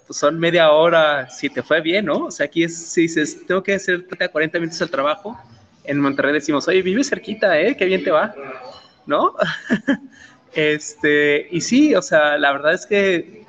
[0.08, 2.26] pues, son media hora, si te fue bien, ¿no?
[2.26, 5.40] O sea, aquí es, si dices, tengo que hacer 30, 40 minutos al trabajo,
[5.84, 7.76] en Monterrey decimos, oye, vive cerquita, ¿eh?
[7.78, 8.34] Qué bien te va,
[9.06, 9.34] ¿no?
[10.54, 13.46] este, y sí, o sea, la verdad es que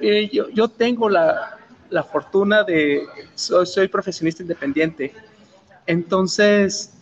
[0.00, 1.58] eh, yo, yo, tengo la,
[1.90, 5.12] la fortuna de, soy, soy profesionista independiente,
[5.86, 6.92] entonces,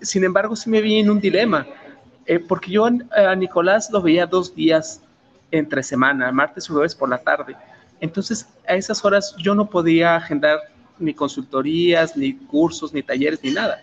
[0.00, 1.66] sin embargo, sí me vi en un dilema
[2.26, 5.00] eh, porque yo a Nicolás lo veía dos días
[5.52, 7.56] entre semana, martes y jueves por la tarde.
[8.00, 10.58] Entonces, a esas horas yo no podía agendar
[10.98, 13.80] ni consultorías, ni cursos, ni talleres, ni nada.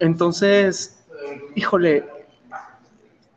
[0.00, 0.98] Entonces,
[1.54, 2.04] híjole,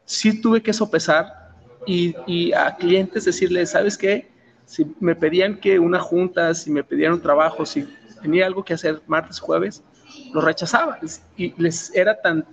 [0.06, 1.52] sí tuve que sopesar
[1.86, 4.32] y, a clientes decirles, ¿sabes qué?
[4.66, 7.88] Si me pedían que una junta, si me pedían un trabajo, si
[8.22, 9.84] tenía algo que hacer martes, jueves,
[10.34, 11.00] lo rechazaba
[11.38, 12.46] y les era tan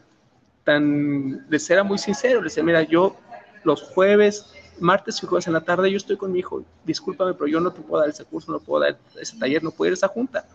[0.65, 3.17] tan, les era muy sincero, les decía, mira, yo
[3.65, 4.47] los jueves,
[4.79, 7.73] martes y jueves en la tarde, yo estoy con mi hijo, discúlpame, pero yo no
[7.73, 10.09] te puedo dar ese curso, no puedo dar ese taller, no puedo ir a esa
[10.09, 10.47] junta.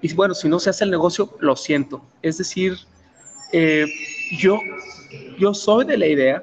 [0.00, 2.02] Y bueno, si no se hace el negocio, lo siento.
[2.22, 2.76] Es decir,
[3.52, 3.86] eh,
[4.32, 4.60] yo,
[5.38, 6.42] yo soy de la idea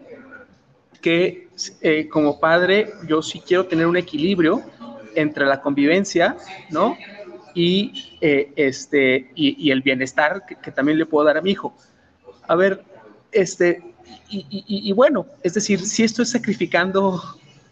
[1.01, 1.47] que
[1.81, 4.61] eh, como padre yo sí quiero tener un equilibrio
[5.15, 6.37] entre la convivencia,
[6.69, 6.97] ¿no?
[7.53, 11.75] Y, eh, este, y, el bienestar que, también le puedo dar a mi hijo
[12.47, 12.83] a ver,
[13.31, 13.81] este,
[14.29, 17.21] y, bueno, es decir, si estoy sacrificando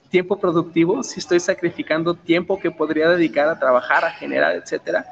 [0.10, 5.06] tiempo productivo, si estoy sacrificando tiempo que podría dedicar a trabajar, a generar, etcétera,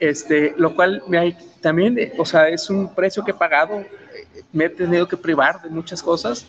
[0.00, 3.84] este, lo cual me hay, también, o sea, es un precio que he pagado,
[4.52, 6.46] me he tenido que privar de muchas cosas,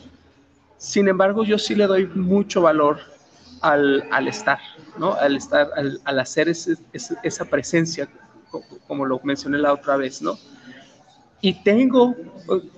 [0.78, 3.00] sin embargo, yo sí le doy mucho valor
[3.62, 4.60] al, al estar,
[4.98, 5.14] ¿no?
[5.14, 8.10] Al estar, al, al hacer ese, esa presencia,
[8.88, 10.38] como lo mencioné la otra vez, ¿no?
[11.42, 12.16] Y tengo,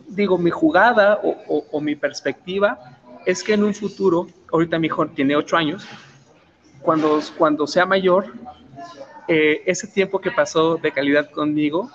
[0.08, 2.80] digo, mi jugada o, mi perspectiva
[3.26, 5.86] es que en un futuro, ahorita mi hijo tiene ocho años,
[6.82, 8.34] cuando, cuando sea mayor,
[9.28, 11.90] eh, ese tiempo que pasó de calidad conmigo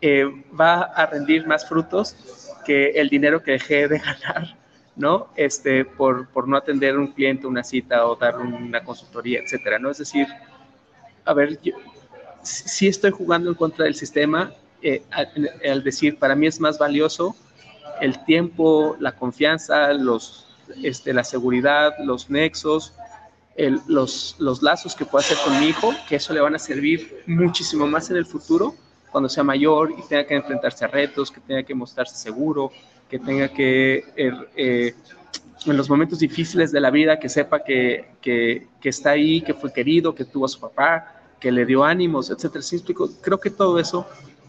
[0.00, 0.24] eh,
[0.58, 2.16] va a rendir más frutos
[2.64, 4.56] que el dinero que dejé de ganar,
[4.94, 5.28] ¿no?
[5.36, 9.90] Este, por, por no atender un cliente, una cita o dar una consultoría, etcétera, ¿no?
[9.90, 10.26] Es decir,
[11.24, 11.74] a ver, yo,
[12.42, 14.52] sí estoy jugando en contra del sistema,
[14.82, 15.02] eh,
[15.64, 17.34] al, decir, para mí es más valioso
[18.00, 20.46] el tiempo, la confianza, los,
[20.82, 22.94] este, la seguridad, los nexos,
[23.86, 27.22] los, los lazos que pueda hacer con mi hijo, que eso le van a servir
[27.26, 28.74] muchísimo más en el futuro,
[29.10, 32.70] cuando sea mayor y tenga que enfrentarse a retos, que tenga que mostrarse seguro,
[33.08, 34.94] que tenga que, er, eh,
[35.64, 39.54] en los momentos difíciles de la vida, que sepa que, que, que, está ahí, que
[39.54, 42.62] fue querido, que tuvo a su papá, que le dio ánimos, etcétera.
[42.62, 42.82] ¿Sí
[43.22, 44.06] Creo que todo eso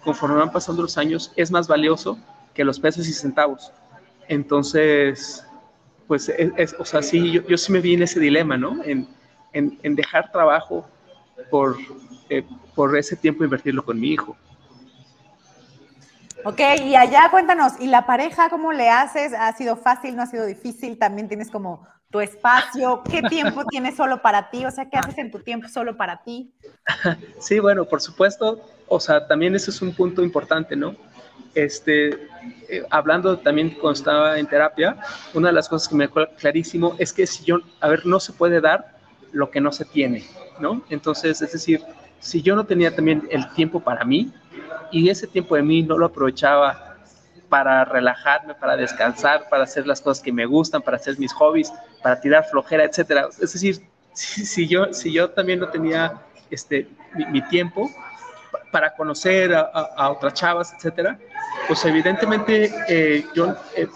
[0.07, 2.17] conforme van pasando los años, es más valioso
[2.53, 3.73] que los pesos y centavos.
[4.29, 5.43] Entonces,
[6.07, 8.83] pues, es, o sea, sí, yo, yo, sí me vi en ese dilema, ¿no?
[8.83, 9.07] En,
[9.53, 10.87] en, en dejar trabajo
[11.49, 11.77] por,
[12.29, 12.43] eh,
[12.75, 14.35] por ese tiempo invertirlo con mi hijo.
[16.43, 19.33] Ok, y allá cuéntanos, ¿y la pareja cómo le haces?
[19.33, 20.97] ¿Ha sido fácil, no ha sido difícil?
[20.97, 23.03] ¿También tienes como tu espacio?
[23.03, 24.65] ¿Qué tiempo tienes solo para ti?
[24.65, 26.53] O sea, ¿qué haces en tu tiempo solo para ti?
[27.39, 30.95] Sí, bueno, por supuesto, o sea, también ese es un punto importante, ¿no?
[31.57, 32.09] Este,
[32.69, 34.95] eh, hablando también cuando estaba en terapia,
[35.33, 38.19] una de las cosas que me acuerdo clarísimo es que si yo, a ver, no
[38.19, 38.95] se puede dar
[39.31, 40.23] lo que no se tiene,
[40.59, 40.83] ¿no?
[40.91, 41.81] Entonces, es decir,
[42.19, 44.31] si yo no tenía también el tiempo para mí
[44.91, 46.95] y ese tiempo de mí no lo aprovechaba
[47.49, 51.73] para relajarme, para descansar, para hacer las cosas que me gustan, para hacer mis hobbies,
[52.03, 53.29] para tirar flojera, etcétera.
[53.41, 53.81] Es decir,
[54.13, 56.87] si, yo, si yo también no tenía este,
[57.31, 57.89] mi tiempo,
[58.71, 61.17] para conocer a, otras chavas, etcétera,
[61.67, 63.87] pues evidentemente eh, yo eh,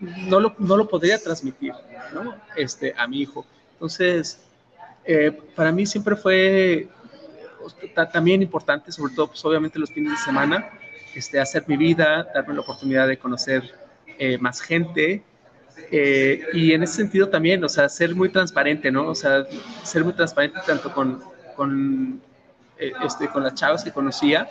[0.00, 1.72] no, lo, no, lo, podría transmitir
[2.12, 2.36] ¿no?
[2.56, 3.46] este, a mi hijo.
[3.74, 4.40] Entonces,
[5.04, 6.88] eh, para mí siempre fue
[8.12, 10.68] también importante, sobre todo, pues obviamente los fines de semana,
[11.14, 13.78] este, hacer mi vida, darme la oportunidad de conocer
[14.38, 15.24] más gente,
[15.90, 19.08] y en ese sentido también, o sea, ser muy transparente, ¿no?
[19.08, 19.44] O sea,
[19.82, 21.20] ser muy transparente tanto con,
[21.56, 22.20] con
[22.78, 24.48] este, con las chavas que conocía.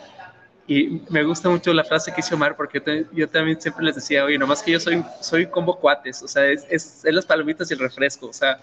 [0.66, 4.24] Y me gusta mucho la frase que hizo Omar, porque yo, también siempre les decía,
[4.24, 7.74] oye, nomás que yo soy, soy combo cuates, o sea, es, es, las palomitas y
[7.74, 8.60] el refresco, o sea,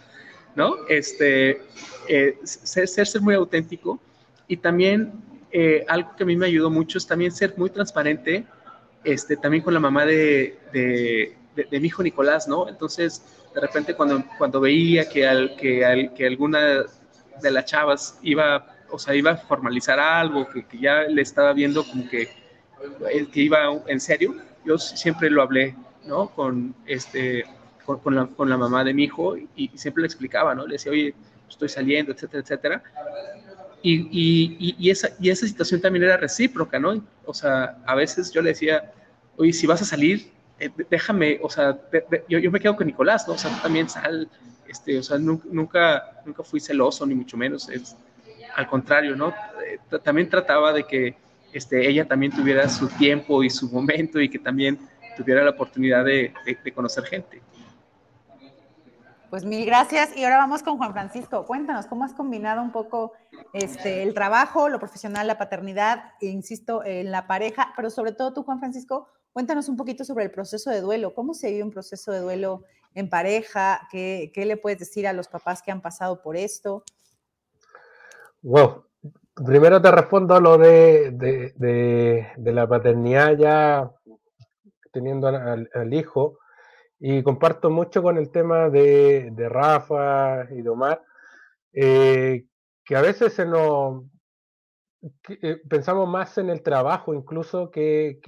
[0.55, 0.75] ¿no?
[0.87, 1.61] Este,
[2.07, 3.99] eh, ser, ser, muy auténtico.
[4.47, 5.11] Y también
[5.51, 8.45] eh, algo que a mí me ayudó mucho es también ser muy transparente,
[9.03, 12.69] este, también con la mamá de, de, de, mi hijo Nicolás, ¿no?
[12.69, 13.23] Entonces,
[13.53, 16.85] de repente cuando, cuando veía que, al, que, al, que alguna
[17.41, 21.53] de las chavas iba o sea, iba a formalizar algo, que, que ya le estaba
[21.53, 22.23] viendo como que,
[23.11, 24.35] eh, que iba en serio,
[24.65, 25.75] yo siempre lo hablé
[26.05, 26.29] ¿no?
[26.29, 27.45] Con, este,
[27.85, 30.65] con, la, con la, mamá de mi hijo y, siempre le explicaba, ¿no?
[30.65, 31.13] Le decía, oye,
[31.47, 32.83] estoy saliendo, etcétera, etcétera.
[33.81, 37.01] Y, y, y, esa, y esa situación también era recíproca, ¿no?
[37.25, 38.91] O sea, a veces yo le decía,
[39.37, 41.79] oye, si vas a salir, eh, déjame, o sea,
[42.27, 43.35] yo, yo, me quedo con Nicolás, ¿no?
[43.35, 44.29] O sea, tú también sal,
[44.67, 47.95] este, o sea, nunca, nunca fui celoso, ni mucho menos, es,
[48.59, 49.29] al contrario, ¿no?
[49.29, 51.15] Eh, también trataba de que
[51.53, 54.79] este, ella también tuviera su tiempo y su momento y que también
[55.17, 56.33] tuviera la oportunidad de,
[56.75, 57.41] conocer gente.
[59.29, 60.15] Pues mil gracias.
[60.15, 61.45] Y ahora vamos con Juan Francisco.
[61.45, 63.13] Cuéntanos, ¿cómo has combinado un poco
[63.53, 68.33] este, el trabajo, lo profesional, la paternidad, e insisto, en la pareja, pero sobre todo
[68.33, 71.13] tú, Juan Francisco, Cuéntanos un poquito sobre el proceso de duelo.
[71.13, 72.63] ¿Cómo se vive un proceso de duelo
[72.95, 73.87] en pareja?
[73.91, 76.83] ¿Qué, le puedes decir a los papás que han pasado por esto?
[78.41, 78.85] Wow.
[79.45, 83.91] Primero te respondo lo de, la paternidad ya
[84.91, 86.39] teniendo al, hijo
[86.99, 91.03] y comparto mucho con el tema de, Rafa y de Omar,
[91.73, 92.45] eh,
[92.83, 94.03] que a veces se nos,
[95.41, 98.19] eh, pensamos más en el trabajo incluso que,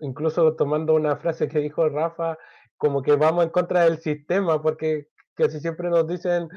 [0.00, 2.38] incluso tomando una frase que dijo Rafa,
[2.76, 6.48] como que vamos en contra del sistema, porque casi siempre nos dicen,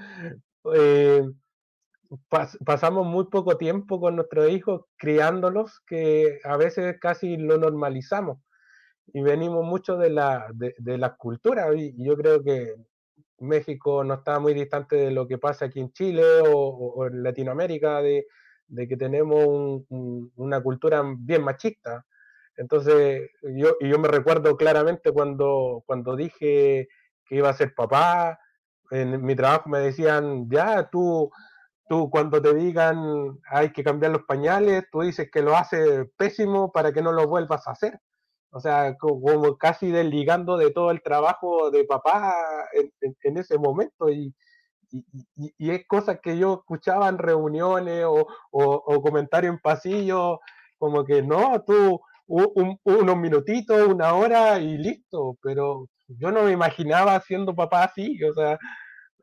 [0.75, 1.23] eh,
[2.65, 8.39] pasamos muy poco tiempo con nuestros hijos criándolos, que a veces casi lo normalizamos.
[9.13, 12.75] Y venimos mucho de la, de, la cultura, y, yo creo que
[13.39, 18.01] México no está muy distante de lo que pasa aquí en Chile o, en Latinoamérica,
[18.01, 18.25] de,
[18.87, 22.05] que tenemos una cultura bien machista.
[22.57, 26.87] Entonces, yo, yo me recuerdo claramente cuando, cuando dije
[27.25, 28.39] que iba a ser papá,
[28.91, 31.31] en mi trabajo me decían, ya, tú,
[31.91, 36.71] tú cuando te digan hay que cambiar los pañales, tú dices que lo hace pésimo
[36.71, 37.99] para que no lo vuelvas a hacer.
[38.49, 42.33] O sea, como casi desligando de todo el trabajo de papá
[43.01, 44.09] en, ese momento.
[44.09, 44.33] Y,
[45.59, 50.39] es cosas que yo escuchaba en reuniones o, o, o comentarios en pasillo,
[50.77, 57.19] como que no, tú unos minutitos, una hora y listo, pero yo no me imaginaba
[57.19, 58.57] siendo papá así, o sea,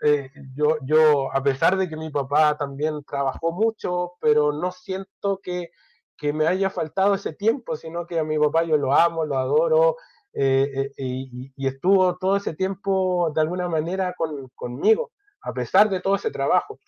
[0.03, 5.41] eh, yo, yo, a pesar de que mi papá también trabajó mucho, pero no siento
[5.43, 5.71] que,
[6.17, 9.39] que me haya faltado ese tiempo, sino que a mi papá yo lo amo, lo
[9.39, 9.97] adoro,
[10.33, 16.01] eh, eh, y, estuvo todo ese tiempo de alguna manera con, conmigo, a pesar de
[16.01, 16.81] todo ese trabajo.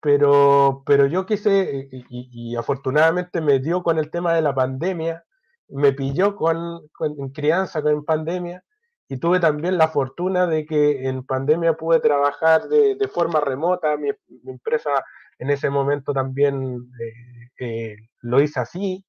[0.00, 5.24] Pero, pero yo quise, y, y, afortunadamente me dio con el tema de la pandemia,
[5.68, 8.62] me pilló con, en crianza, con pandemia,
[9.08, 13.96] y tuve también la fortuna de que en pandemia pude trabajar de, forma remota.
[13.96, 14.10] Mi,
[14.46, 14.90] empresa
[15.38, 19.06] en ese momento también eh, eh, lo hice así.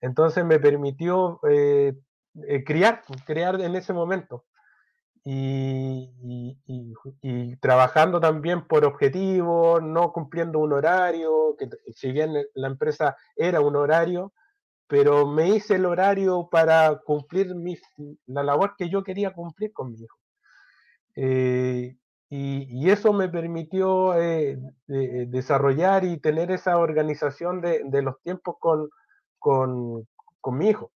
[0.00, 1.94] Entonces me permitió eh,
[2.64, 4.44] criar, criar en ese momento.
[5.26, 6.12] Y,
[7.60, 13.74] trabajando también por objetivo, no cumpliendo un horario, que si bien la empresa era un
[13.74, 14.32] horario,
[14.86, 17.76] pero me hice el horario para cumplir mi,
[18.26, 20.18] la labor que yo quería cumplir con mi hijo.
[21.16, 21.96] Eh,
[22.28, 28.90] y, eso me permitió eh, desarrollar y tener esa organización de, los tiempos con,
[29.38, 30.06] con,
[30.40, 30.90] con, mi hijo.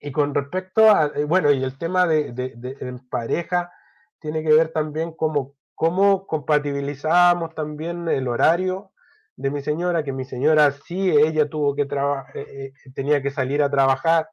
[0.00, 3.70] Y con respecto a, eh, bueno, y el tema de, de pareja
[4.18, 8.92] tiene que ver también como cómo compatibilizamos también el horario
[9.36, 13.30] de mi señora, que mi señora sí, ella tuvo que trabajar, eh, eh, tenía que
[13.30, 14.28] salir a trabajar,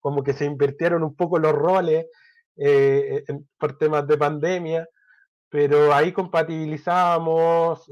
[0.00, 2.06] como que se invirtieron un poco los roles
[2.56, 3.24] eh,
[3.58, 4.88] por temas de pandemia,
[5.48, 7.86] pero ahí compatibilizábamos,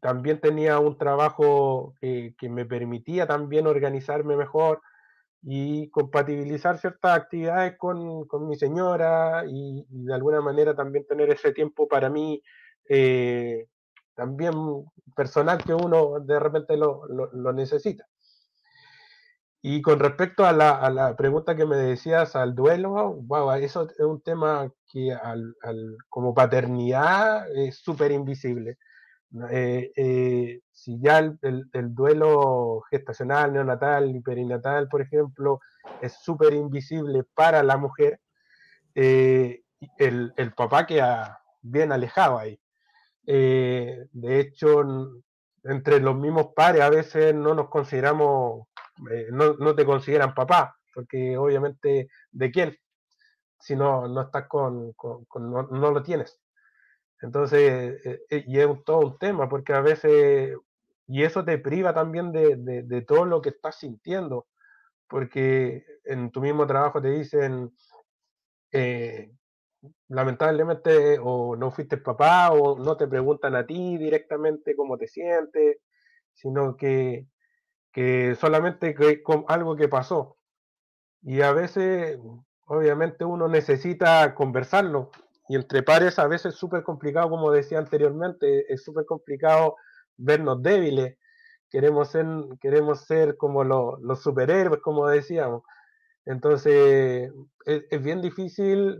[0.00, 4.80] también tenía un trabajo que me permitía también organizarme mejor
[5.42, 11.52] y compatibilizar ciertas actividades con, con mi señora y, de alguna manera también tener ese
[11.52, 12.42] tiempo para mí
[14.18, 14.52] también
[15.14, 18.04] personal que uno de repente lo, lo, necesita.
[19.62, 23.88] Y con respecto a la, a la, pregunta que me decías al duelo, wow, eso
[23.88, 28.78] es un tema que al, al, como paternidad es súper invisible.
[29.52, 31.38] Eh, eh, si ya el,
[31.72, 35.60] el, duelo gestacional, neonatal y perinatal, por ejemplo,
[36.02, 38.18] es súper invisible para la mujer,
[38.96, 39.62] eh,
[39.96, 42.58] el, el, papá queda bien alejado ahí.
[43.30, 44.82] Eh, de hecho,
[45.62, 48.68] entre los mismos pares a veces no nos consideramos,
[49.10, 52.74] eh, no, no, te consideran papá, porque obviamente, ¿de quién?
[53.60, 54.94] Si no, no estás con,
[55.34, 56.40] no, no, lo tienes.
[57.20, 58.00] Entonces,
[58.30, 60.56] eh, y es todo un tema, porque a veces,
[61.06, 64.46] y eso te priva también de, de, de, todo lo que estás sintiendo,
[65.06, 67.74] porque en tu mismo trabajo te dicen,
[68.72, 69.32] eh,
[70.08, 75.78] lamentablemente, o no fuiste papá, o no te preguntan a ti directamente cómo te sientes,
[76.34, 77.26] sino que,
[77.92, 80.36] que solamente que, con algo que pasó.
[81.22, 82.18] Y a veces,
[82.66, 85.10] obviamente, uno necesita conversarlo.
[85.48, 89.76] Y entre pares a veces es súper complicado, como decía anteriormente, es súper complicado
[90.16, 91.16] vernos débiles.
[91.70, 92.26] Queremos ser,
[92.60, 95.62] queremos ser como los superhéroes, como decíamos.
[96.24, 97.32] Entonces,
[97.64, 98.98] es, bien difícil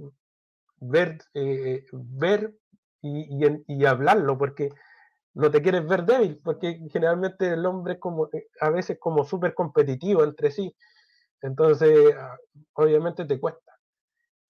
[0.81, 2.55] ver, eh, ver
[3.01, 3.29] y,
[3.67, 4.71] y, hablarlo, porque
[5.35, 9.25] no te quieres ver débil, porque generalmente el hombre es como, eh, a veces como
[9.25, 10.75] súper competitivo entre sí.
[11.43, 12.37] Entonces, ah,
[12.75, 13.73] obviamente te cuesta.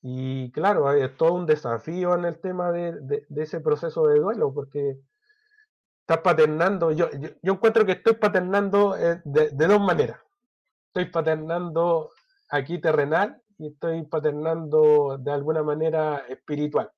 [0.01, 4.99] Y claro, es todo un desafío en el tema de, ese proceso de duelo, porque
[6.01, 7.11] estás paternando, yo,
[7.43, 10.20] yo, encuentro que estoy paternando eh, de, dos maneras.
[10.87, 12.11] Estoy paternando
[12.49, 16.91] aquí terrenal y estoy paternando de alguna manera espiritual.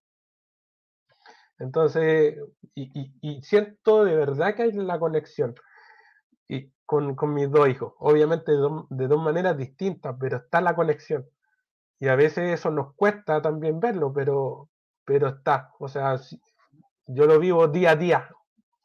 [1.58, 2.38] Entonces,
[2.74, 5.54] y, siento de verdad que hay la conexión
[6.48, 7.94] y con, mis dos hijos.
[7.98, 11.26] Obviamente de, dos maneras distintas, pero está la conexión.
[11.98, 14.70] Y a veces eso nos cuesta también verlo, pero,
[15.04, 15.72] pero está.
[15.78, 16.18] O sea,
[17.06, 18.28] yo lo vivo día a día,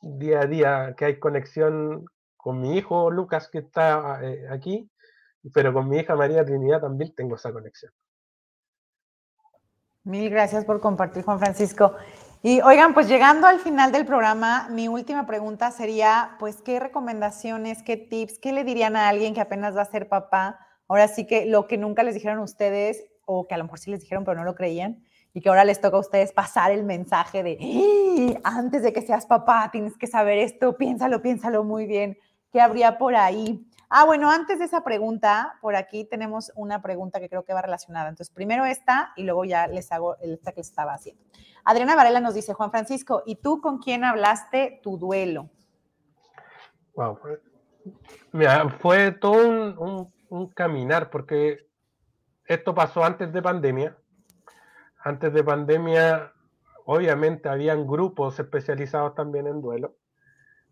[0.01, 2.05] día a día, que hay conexión
[2.35, 4.89] con mi hijo Lucas que está eh, aquí,
[5.53, 7.91] pero con mi hija María Trinidad también tengo esa conexión.
[10.03, 11.95] Mil gracias por compartir, Juan Francisco.
[12.43, 17.81] Y oigan, pues llegando al final del programa, mi última pregunta sería, pues, ¿qué recomendaciones,
[17.81, 20.59] qué tips, qué le dirían a alguien que apenas va a ser papá?
[20.87, 23.89] Ahora sí que lo que nunca les dijeron ustedes, o que a lo mejor sí
[23.89, 26.83] les dijeron, pero no lo creían, y que ahora les toca a ustedes pasar el
[26.83, 32.15] mensaje de, antes de que seas papá, tienes que saber esto, piénsalo, piénsalo muy bien,
[32.51, 33.67] ¿qué habría por ahí?
[33.89, 37.61] Ah, bueno, antes de esa pregunta, por aquí tenemos una pregunta que creo que va
[37.61, 38.09] relacionada.
[38.09, 41.21] Entonces, primero esta y luego ya les hago esta que estaba haciendo.
[41.63, 45.49] Adriana Varela nos dice, Juan Francisco, ¿y tú con quién hablaste tu duelo?
[46.95, 47.19] Wow,
[48.79, 51.67] fue todo un, caminar porque
[52.45, 53.97] esto pasó antes de pandemia.
[55.03, 56.33] Antes de pandemia,
[56.85, 59.95] obviamente, habían grupos especializados también en duelo.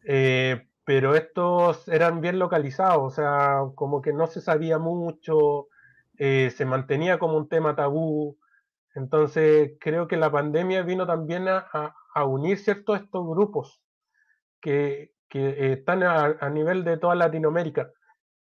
[0.05, 5.67] Eh, pero estos eran bien localizados, o sea, como que no se sabía mucho,
[6.17, 8.37] eh, se mantenía como un tema tabú.
[8.95, 13.81] Entonces, creo que la pandemia vino también a, unir ciertos estos grupos
[14.61, 17.89] que, están a, nivel de toda Latinoamérica.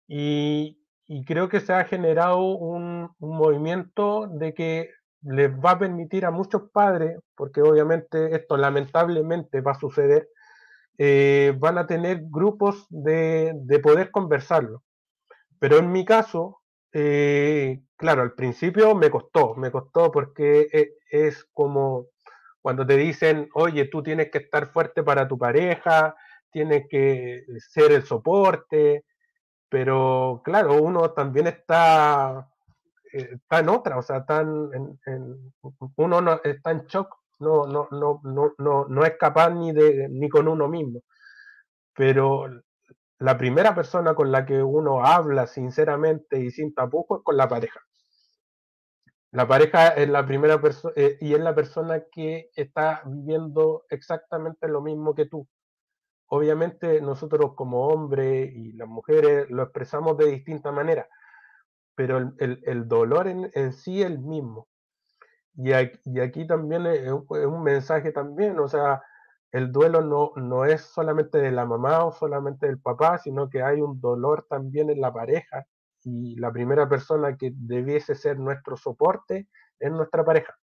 [0.07, 0.81] Y,
[1.25, 6.31] creo que se ha generado un, un movimiento de que les va a permitir a
[6.31, 10.29] muchos padres, porque obviamente esto lamentablemente va a suceder,
[10.97, 14.83] eh, van a tener grupos de, poder conversarlo.
[15.59, 16.61] Pero en mi caso,
[16.93, 22.07] eh, claro, al principio me costó, me costó porque e, es, como
[22.61, 26.15] cuando te dicen, oye, tú tienes que estar fuerte para tu pareja,
[26.51, 29.05] tienes que ser el soporte,
[29.69, 32.49] pero claro, uno también está,
[33.11, 34.25] eh, está en otra, o sea,
[35.97, 38.21] uno no, está en shock no, no, no,
[38.57, 41.01] no, no, es capaz ni, de, ni con uno mismo.
[41.95, 42.45] Pero
[43.19, 47.47] la primera persona con la que uno habla sinceramente y sin tapujos es con la
[47.47, 47.79] pareja.
[49.31, 54.67] La pareja es la primera persona eh, y es la persona que está viviendo exactamente
[54.69, 55.47] lo mismo que tú.
[56.27, 61.07] Obviamente nosotros como hombres y las mujeres lo expresamos de distinta manera,
[61.95, 64.67] pero el, el, dolor en, en, sí es el mismo.
[65.57, 69.01] Y aquí, también es, un mensaje también, o sea,
[69.51, 73.63] el duelo no, no es solamente de la mamá o solamente del papá, sino que
[73.63, 75.65] hay un dolor también en la pareja
[76.03, 79.47] y la primera persona que debiese ser nuestro soporte
[79.79, 80.57] es nuestra pareja.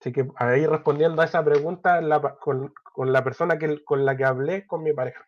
[0.00, 2.00] Así que ahí respondiendo a esa pregunta
[2.40, 5.26] con, con, la persona que, con la que hablé, con mi pareja.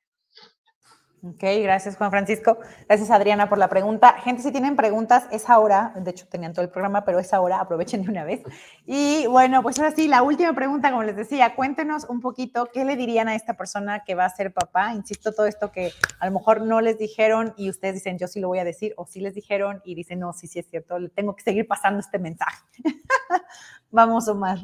[1.25, 2.59] Ok, gracias Juan Francisco.
[2.89, 4.14] Gracias Adriana por la pregunta.
[4.25, 5.93] Gente, si tienen preguntas, es ahora.
[5.95, 7.61] De hecho, tenían todo el programa, pero es ahora.
[7.61, 8.43] Aprovechen de una vez.
[8.87, 12.85] Y bueno, pues ahora sí, la última pregunta, como les decía, cuéntenos un poquito qué
[12.85, 14.95] le dirían a esta persona que va a ser papá.
[14.95, 18.41] Insisto, todo esto que a lo mejor no les dijeron y ustedes dicen, yo sí
[18.41, 20.99] lo voy a decir, o sí les dijeron y dicen, no, sí, sí es cierto,
[20.99, 22.64] le tengo que seguir pasando este mensaje.
[23.93, 24.59] Vamos, Omar.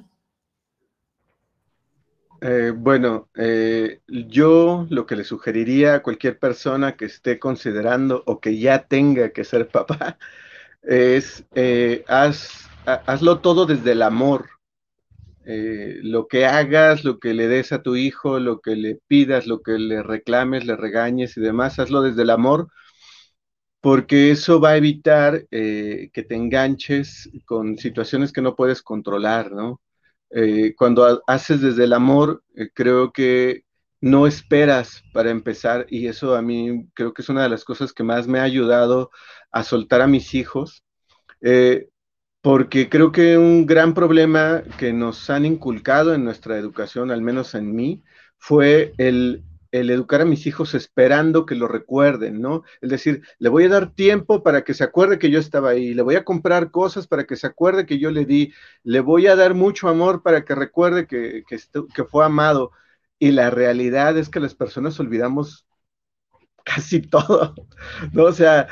[2.41, 8.41] Eh, bueno, eh, yo lo que le sugeriría a cualquier persona que esté considerando o
[8.41, 10.19] que ya tenga que ser papá
[10.83, 14.49] es eh, haz, hazlo todo desde el amor.
[15.45, 19.63] lo que hagas, lo que le des a tu hijo, lo que le pidas, lo
[19.63, 22.69] que le reclames, le regañes y demás, hazlo desde el amor,
[23.81, 29.81] porque eso va a evitar que te enganches con situaciones que no puedes controlar, ¿no?
[30.31, 33.65] Eh, cuando haces desde el amor, eh, creo que
[34.01, 37.93] no esperas para empezar y eso a mí creo que es una de las cosas
[37.93, 39.11] que más me ha ayudado
[39.51, 40.85] a soltar a mis hijos,
[42.41, 47.55] porque creo que un gran problema que nos han inculcado en nuestra educación, al menos
[47.55, 48.05] en mí,
[48.39, 52.63] fue el el educar a mis hijos esperando que lo recuerden, ¿no?
[52.81, 55.95] Es decir, le voy a dar tiempo para que se acuerde que yo estaba ahí,
[55.95, 58.53] le voy a comprar cosas para que se acuerde que yo le di,
[58.83, 62.73] le voy a dar mucho amor para que recuerde que, que, fue amado.
[63.19, 65.67] Y la realidad es que las personas olvidamos
[66.65, 67.55] casi todo,
[68.13, 68.25] ¿no?
[68.25, 68.69] O sea,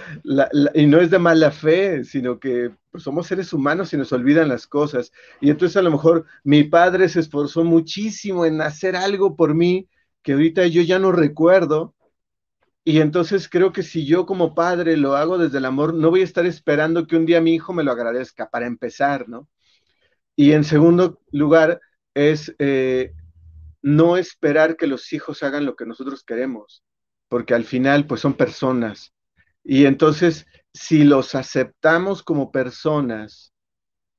[0.75, 4.49] y no es de mala fe, sino que pues, somos seres humanos y nos olvidan
[4.49, 5.13] las cosas.
[5.41, 9.89] Y entonces a lo mejor mi padre se esforzó muchísimo en hacer algo por mí,
[10.27, 11.95] que ahorita yo ya no recuerdo.
[12.83, 16.23] Y entonces creo que si yo como padre lo hago desde el amor, no voy
[16.23, 19.49] a estar esperando que un día mi hijo me lo agradezca, para empezar, ¿no?
[20.35, 21.81] Y en segundo lugar,
[22.13, 23.13] es eh,
[23.83, 26.83] no esperar que los hijos hagan lo que nosotros queremos,
[27.29, 29.13] porque al final, pues son personas.
[29.63, 33.53] Y entonces, si los aceptamos como personas,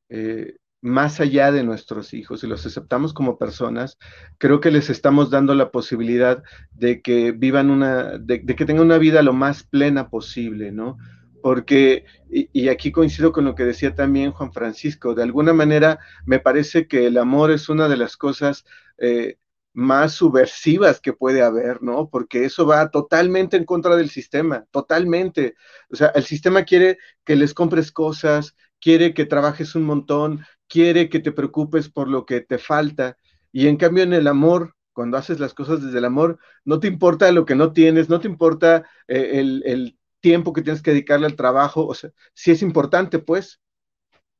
[0.08, 3.98] eh, más allá de nuestros hijos y los aceptamos como personas,
[4.38, 8.98] creo que les estamos dando la posibilidad de que vivan una, de, que tengan una
[8.98, 10.98] vida lo más plena posible, ¿no?
[11.42, 16.40] Porque, y, aquí coincido con lo que decía también Juan Francisco, de alguna manera me
[16.40, 18.66] parece que el amor es una de las cosas
[18.98, 19.38] eh,
[19.74, 22.10] más subversivas que puede haber, ¿no?
[22.10, 25.56] Porque eso va totalmente en contra del sistema, totalmente.
[25.92, 31.10] O sea, el sistema quiere que les compres cosas, quiere que trabajes un montón, quiere
[31.10, 33.18] que te preocupes por lo que te falta.
[33.52, 36.88] Y en cambio en el amor, cuando haces las cosas desde el amor, no te
[36.88, 41.28] importa lo que no tienes, no te importa eh, el, tiempo que tienes que dedicarle
[41.28, 41.86] al trabajo.
[41.86, 43.62] O sea, sí es importante, pues,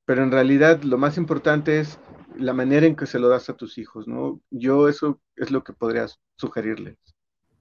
[0.06, 2.00] pero en realidad lo más importante es
[2.36, 4.42] la manera en que se lo das a tus hijos, ¿no?
[4.50, 6.98] Yo eso es lo que podría sugerirles.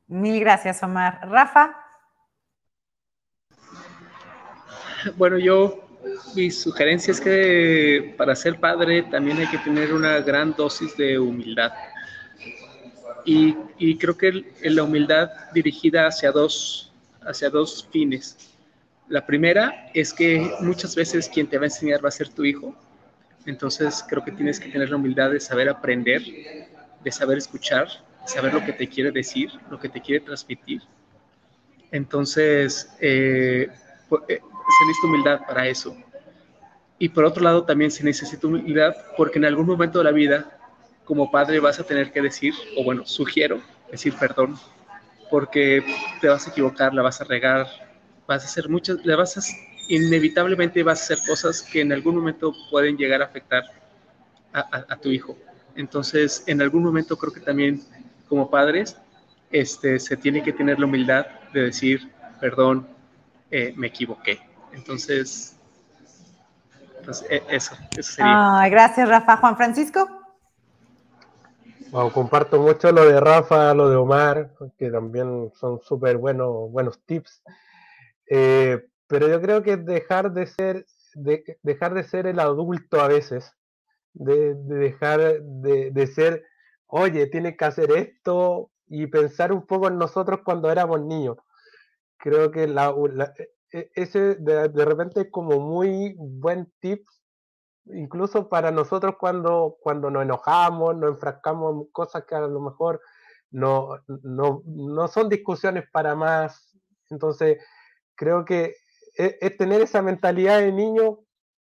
[0.07, 1.21] Mil gracias, Omar.
[1.29, 1.77] Rafa.
[5.17, 5.86] Bueno, yo
[6.35, 11.19] mi sugerencia es que para ser padre también hay que tener una gran dosis de
[11.19, 11.73] humildad.
[13.25, 16.93] Y, creo que la humildad dirigida hacia dos,
[17.23, 18.37] hacia dos fines.
[19.09, 22.45] La primera es que muchas veces quien te va a enseñar va a ser tu
[22.45, 22.75] hijo.
[23.45, 26.23] Entonces creo que tienes que tener la humildad de saber aprender,
[27.03, 27.89] de saber escuchar,
[28.23, 30.83] de saber lo que te quiere decir, lo que te quiere transmitir.
[31.91, 33.69] Entonces, eh,
[34.29, 34.41] eh,
[34.79, 35.97] se necesita humildad para eso.
[36.99, 40.59] Y por otro lado, también se necesita humildad porque en algún momento de la vida,
[41.05, 43.61] como padre, vas a tener que decir, o bueno, sugiero
[43.91, 44.59] decir perdón,
[45.31, 45.85] porque
[46.21, 47.67] te vas a equivocar, la vas a regar,
[48.27, 49.41] vas a hacer muchas, le vas a,
[49.89, 53.65] inevitablemente vas a hacer cosas que en algún momento pueden llegar a afectar
[54.53, 55.37] a, tu hijo.
[55.75, 57.83] Entonces, en algún momento creo que también
[58.27, 58.97] como padres,
[59.51, 62.11] este, se tiene que tener la humildad de decir,
[62.41, 62.89] perdón,
[63.51, 64.41] eh, me equivoqué.
[64.77, 65.57] Entonces,
[67.05, 68.69] pues e, eso, eso sería.
[68.69, 69.39] gracias, Rafa.
[69.39, 70.07] Juan Francisco.
[72.13, 77.43] comparto mucho lo de Rafa, lo de Omar, que también son súper buenos, buenos tips.
[78.29, 83.09] Eh, pero yo creo que dejar de ser, de, dejar de ser el adulto a
[83.09, 83.53] veces,
[84.13, 86.45] de, dejar de, de, ser,
[86.87, 91.39] oye, tienes que hacer esto y pensar un poco en nosotros cuando éramos niños.
[92.19, 92.93] Creo que la,
[93.71, 97.07] ese de, de, repente es como muy buen tip,
[97.87, 103.01] incluso para nosotros cuando, cuando nos enojamos, nos enfrascamos en cosas que a lo mejor
[103.51, 106.77] no, no, no son discusiones para más.
[107.11, 107.59] Entonces,
[108.15, 108.75] creo que
[109.15, 111.21] es, es tener esa mentalidad de niño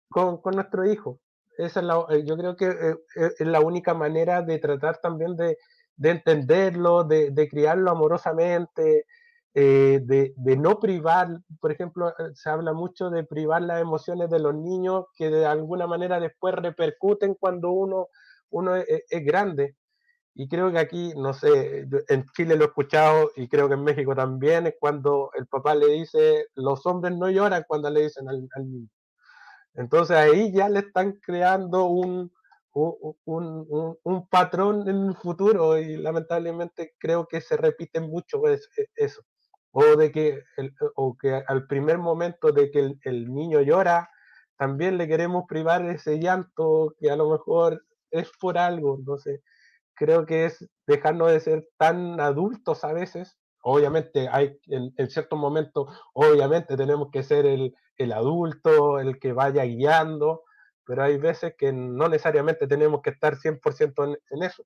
[0.09, 1.19] con, con nuestro hijo.
[1.57, 4.99] Esa es la, eh, yo creo que eh, eh, es la única manera de tratar
[5.01, 5.57] también de,
[5.95, 9.05] de entenderlo, de, de criarlo amorosamente,
[9.55, 11.27] eh, de, no privar,
[11.59, 15.45] por ejemplo, eh, se habla mucho de privar las emociones de los niños que de
[15.45, 18.07] alguna manera después repercuten cuando uno,
[18.49, 19.75] uno es, grande.
[20.35, 23.83] Y creo que aquí, no sé, en Chile lo he escuchado y creo que en
[23.83, 28.27] México también, es cuando el papá le dice, los hombres no lloran cuando le dicen
[28.29, 28.89] al, niño.
[29.75, 32.31] Entonces ahí ya le están creando un,
[32.73, 38.41] un, un, un, patrón en el futuro y lamentablemente creo que se repite mucho
[38.95, 39.23] eso
[39.73, 40.43] o de que,
[40.95, 44.09] o que al primer momento de que el, niño llora,
[44.57, 48.95] también le queremos privar ese llanto que a lo mejor es por algo.
[48.97, 49.41] Entonces,
[49.93, 55.87] creo que es dejarnos de ser tan adultos a veces obviamente hay en, ciertos momentos,
[56.13, 57.73] obviamente tenemos que ser el,
[58.11, 60.43] adulto, el que vaya guiando,
[60.85, 64.65] pero hay veces que no necesariamente tenemos que estar 100% en, en, eso.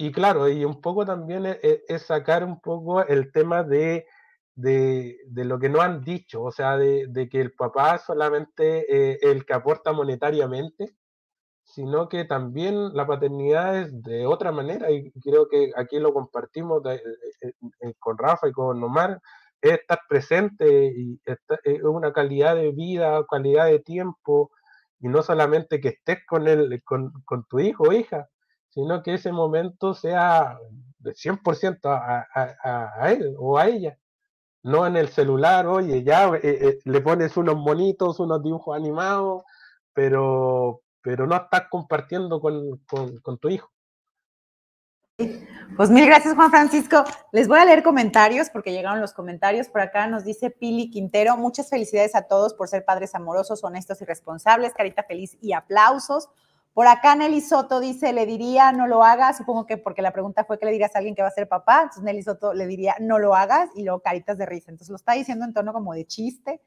[0.00, 4.06] Y claro, y un poco también es, sacar un poco el tema de,
[4.54, 9.44] de, lo que no han dicho, o sea, de, que el papá solamente es el
[9.44, 10.94] que aporta monetariamente,
[11.64, 16.80] sino que también la paternidad es de otra manera, y creo que aquí lo compartimos
[16.86, 17.02] eh,
[17.42, 19.20] eh, eh, con Rafa y con Omar,
[19.60, 24.52] es estar presente y es una calidad de vida, calidad de tiempo,
[25.00, 27.12] y no solamente que estés con, él, con,
[27.48, 28.28] tu hijo o hija,
[28.78, 30.56] sino que ese momento sea
[31.00, 33.98] de 100% a, a, a, él o a ella.
[34.62, 39.42] No en el celular, oye, ya le pones unos monitos, unos dibujos animados,
[39.92, 42.80] pero, pero no estás compartiendo con,
[43.40, 43.68] tu hijo.
[45.76, 47.02] Pues mil gracias, Juan Francisco.
[47.32, 49.68] Les voy a leer comentarios porque llegaron los comentarios.
[49.68, 51.36] Por acá nos dice Pili Quintero.
[51.36, 54.72] Muchas felicidades a todos por ser padres amorosos, honestos y responsables.
[54.72, 56.28] Carita feliz y aplausos.
[56.78, 60.44] Por acá Nelly Soto dice, le diría no lo hagas, supongo que porque la pregunta
[60.44, 62.68] fue que le dirías a alguien que va a ser papá, entonces Nelly Soto le
[62.68, 64.70] diría no lo hagas y luego caritas de risa.
[64.70, 66.60] Entonces lo está diciendo en tono como de chiste.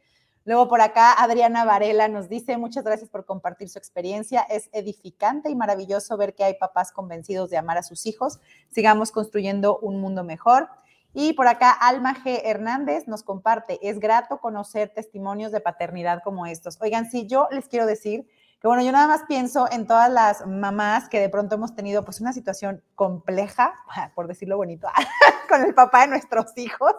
[0.43, 4.41] Luego por acá Adriana Varela nos dice, muchas gracias por compartir su experiencia.
[4.41, 8.41] Es edificante y maravilloso ver que hay papás convencidos de amar a sus hijos.
[8.69, 10.67] Sigamos construyendo un mundo mejor.
[11.13, 12.41] Y por acá Alma G.
[12.43, 16.77] Hernández nos comparte, es grato conocer testimonios de paternidad como estos.
[16.81, 18.27] Oigan, sí, yo les quiero decir
[18.61, 22.05] que bueno, yo nada más pienso en todas las mamás que de pronto hemos tenido
[22.05, 23.73] pues una situación compleja,
[24.15, 24.87] por decirlo bonito,
[25.49, 26.93] con el papá de nuestros hijos.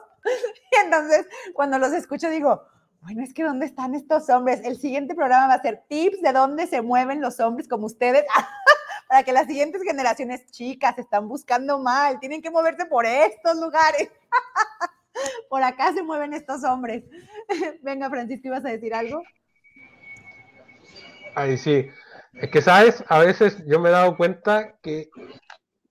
[0.72, 2.64] Y entonces cuando los escucho digo,
[3.00, 4.60] bueno, es que ¿dónde están estos hombres?
[4.64, 8.24] El siguiente programa va a ser tips de dónde se mueven los hombres como ustedes,
[9.08, 14.10] para que las siguientes generaciones chicas están buscando mal, tienen que moverse por estos lugares.
[15.48, 17.04] por acá se mueven estos hombres.
[17.82, 19.22] Venga, Francisco, ¿ibas a decir algo?
[21.34, 21.88] Ay, sí.
[22.34, 23.04] Es que, ¿sabes?
[23.08, 25.10] A veces yo me he dado cuenta que,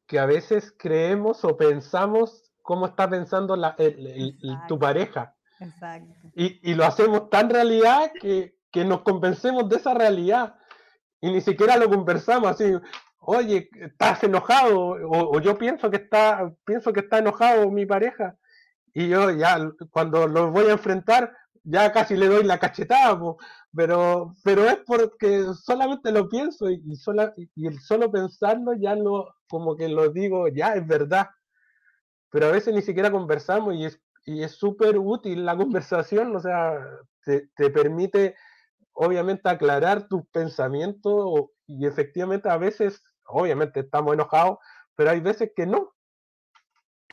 [0.08, 3.76] que a veces creemos o pensamos cómo está pensando la,
[4.68, 5.36] tu pareja.
[5.60, 6.14] Exacto.
[6.36, 8.54] Y, lo hacemos tan realidad que,
[8.86, 10.56] nos convencemos de esa realidad
[11.20, 12.74] y ni siquiera lo conversamos así,
[13.20, 18.38] oye, estás enojado o, yo pienso que está, pienso que está enojado mi pareja
[18.94, 19.60] y yo ya
[19.92, 21.34] cuando lo voy a enfrentar
[21.64, 23.20] ya casi le doy la cachetada,
[23.76, 26.82] pero, pero es porque solamente lo pienso y,
[27.56, 31.30] y el solo pensarlo ya lo, como que lo digo, ya es verdad.
[32.32, 36.40] Pero a veces ni siquiera conversamos y es y es súper útil la conversación, o
[36.40, 36.80] sea,
[37.24, 38.36] te, permite
[38.94, 44.58] obviamente aclarar tus pensamientos y efectivamente a veces, obviamente estamos enojados,
[44.96, 45.94] pero hay veces que no.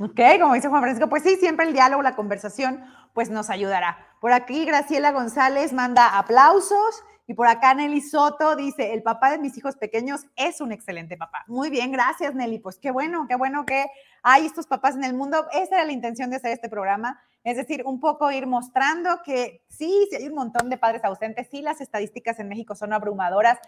[0.01, 2.85] Ok, como dice Juan Francisco, pues sí, siempre el diálogo, la conversación,
[3.19, 3.99] pues nos ayudará.
[4.21, 9.39] Por aquí Graciela González manda aplausos y por acá Nelly Soto dice, el papá de
[9.39, 11.43] mis hijos pequeños es un excelente papá.
[11.49, 12.61] Muy bien, gracias Nelly.
[12.61, 13.87] Pues qué bueno, qué bueno que
[14.23, 15.49] hay estos papás en el mundo.
[15.51, 17.21] Esa era la intención de hacer este programa.
[17.43, 21.49] Es decir, un poco ir mostrando que sí, sí hay un montón de padres ausentes,
[21.51, 23.59] sí las estadísticas en México son abrumadoras,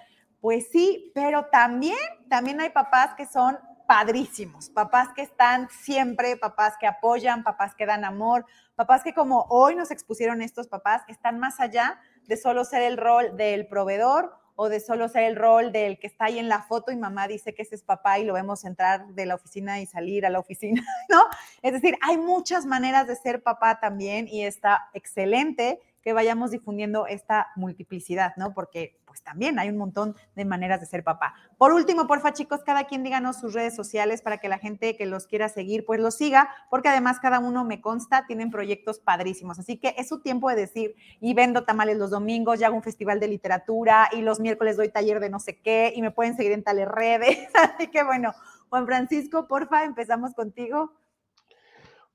[0.41, 1.99] pues sí, pero también,
[2.29, 3.59] también hay papás que son
[3.91, 9.47] padrísimos, papás que están siempre, papás que apoyan, papás que dan amor, papás que como
[9.51, 14.33] hoy nos expusieron estos papás, están más allá de solo ser el rol del proveedor
[14.55, 17.27] o de solo ser el rol del que está ahí en la foto y mamá
[17.27, 20.31] dice que ese es papá y lo vemos entrar de la oficina y salir a
[20.31, 21.25] la oficina, ¿no?
[21.61, 27.07] Es decir, hay muchas maneras de ser papá también y está excelente que vayamos difundiendo
[27.07, 28.55] esta multiplicidad, ¿no?
[28.55, 31.35] Porque pues también hay un montón de maneras de ser papá.
[31.59, 35.05] Por último, porfa chicos, cada quien díganos sus redes sociales para que la gente que
[35.05, 39.59] los quiera seguir, pues los siga, porque además cada uno me consta, tienen proyectos padrísimos.
[39.59, 42.83] Así que es su tiempo de decir, y vendo tamales los domingos, ya hago un
[42.83, 46.37] festival de literatura y los miércoles doy taller de no sé qué y me pueden
[46.37, 47.49] seguir en tales redes.
[47.55, 48.33] Así que bueno,
[48.69, 50.93] Juan Francisco, porfa, empezamos contigo.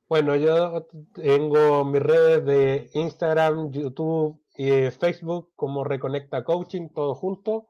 [0.07, 0.85] Bueno, yo
[1.15, 7.67] tengo mis redes de Instagram, YouTube y Facebook como Reconecta Coaching, todo junto.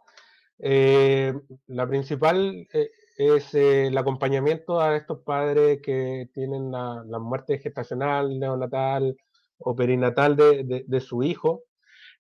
[0.60, 1.34] Eh,
[1.68, 8.38] la principal eh, es eh, el acompañamiento a estos padres que tienen la, muerte gestacional,
[8.38, 9.16] neonatal
[9.58, 11.64] o perinatal de, su hijo.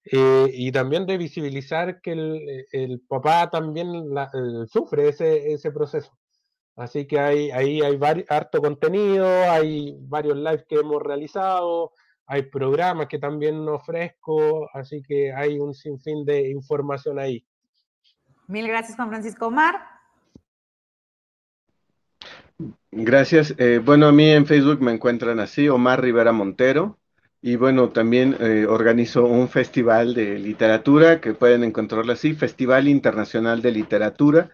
[0.05, 2.13] y también de visibilizar que
[2.71, 3.89] el, papá también
[4.67, 6.11] sufre ese, ese proceso.
[6.75, 7.97] Así que hay, ahí hay
[8.27, 11.93] harto contenido, hay varios lives que hemos realizado,
[12.27, 17.45] hay programas que también ofrezco, así que hay un sinfín de información ahí.
[18.47, 19.95] Mil gracias, Juan Francisco Omar.
[22.91, 23.53] Gracias.
[23.57, 26.97] Eh, bueno, a mí en Facebook me encuentran así, Omar Rivera Montero.
[27.41, 33.61] Y bueno, también eh, organizo un festival de literatura que pueden encontrarlo así, Festival Internacional
[33.61, 34.49] de Literatura.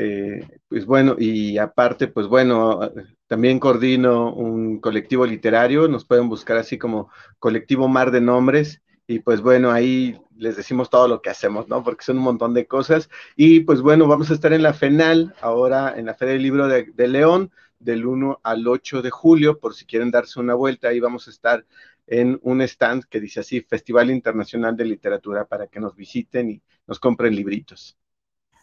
[0.00, 2.80] Eh, pues bueno, y aparte, pues bueno,
[3.26, 8.80] también coordino un colectivo literario, nos pueden buscar así como Colectivo Mar de Nombres.
[9.08, 11.82] Y pues bueno, ahí les decimos todo lo que hacemos, ¿no?
[11.82, 13.10] Porque son un montón de cosas.
[13.34, 16.68] Y pues bueno, vamos a estar en la FENAL, ahora en la Feria del Libro
[16.68, 20.88] de, de León, del 1 al 8 de julio, por si quieren darse una vuelta,
[20.88, 21.66] ahí vamos a estar
[22.06, 26.62] en un stand que dice así, Festival Internacional de Literatura, para que nos visiten y
[26.86, 27.96] nos compren libritos.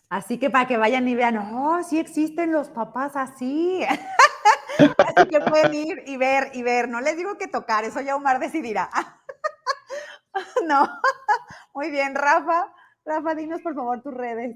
[0.09, 3.83] Así que para que vayan y vean, oh, sí existen los papás así.
[4.79, 6.87] así que pueden ir y ver y ver.
[6.89, 8.89] No les digo que tocar, eso ya Omar decidirá.
[10.67, 10.87] no.
[11.73, 12.71] Muy bien, Rafa.
[13.05, 14.55] Rafa, dinos por favor tus redes.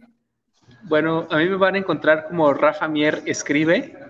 [0.84, 4.10] Bueno, a mí me van a encontrar como Rafa Mier Escribe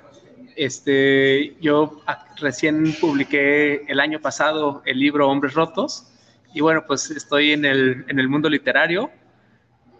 [0.60, 2.02] este, yo
[2.38, 6.12] recién publiqué el año pasado el libro Hombres Rotos
[6.54, 9.10] y bueno, pues estoy en el, en el mundo literario.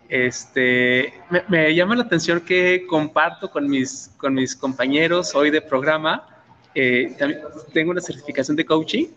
[0.10, 1.14] Este,
[1.48, 6.28] me, llama la atención que comparto con mis, con mis compañeros hoy de programa.
[6.74, 7.16] Eh,
[7.74, 9.08] tengo una certificación de coaching,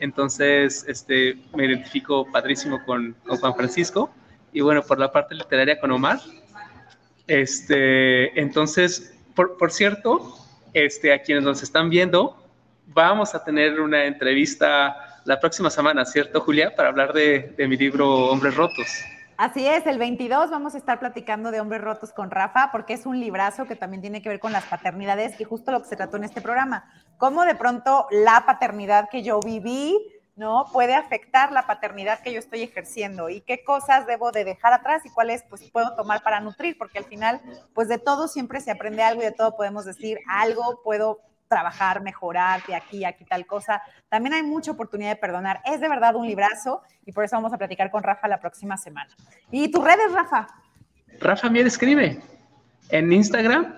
[0.00, 4.10] entonces este, me identifico padrísimo con, con Juan Francisco
[4.52, 6.20] y bueno, por la parte literaria con Omar.
[7.26, 10.36] Este, entonces, por, por cierto,
[10.74, 12.36] este, a quienes nos están viendo,
[12.86, 16.74] vamos a tener una entrevista la próxima semana, ¿cierto, Julia?
[16.74, 18.86] Para hablar de, mi libro Hombres Rotos.
[19.36, 23.04] Así es, el 22 vamos a estar platicando de Hombres Rotos con Rafa, porque es
[23.04, 25.96] un librazo que también tiene que ver con las paternidades y justo lo que se
[25.96, 26.88] trató en este programa.
[27.18, 29.98] Cómo de pronto la paternidad que yo viví,
[30.36, 30.66] ¿no?
[30.72, 35.04] Puede afectar la paternidad que yo estoy ejerciendo y qué cosas debo de dejar atrás
[35.04, 37.40] y cuáles pues puedo tomar para nutrir, porque al final
[37.74, 41.18] pues de todo siempre se aprende algo y de todo podemos decir algo, puedo
[41.48, 43.82] trabajar, mejorar de aquí, aquí tal cosa.
[44.08, 45.60] También hay mucha oportunidad de perdonar.
[45.64, 48.76] Es de verdad un librazo y por eso vamos a platicar con Rafa la próxima
[48.76, 49.14] semana.
[49.50, 50.46] ¿Y tus redes, Rafa?
[51.20, 52.20] Rafa Mier escribe
[52.90, 53.74] en Instagram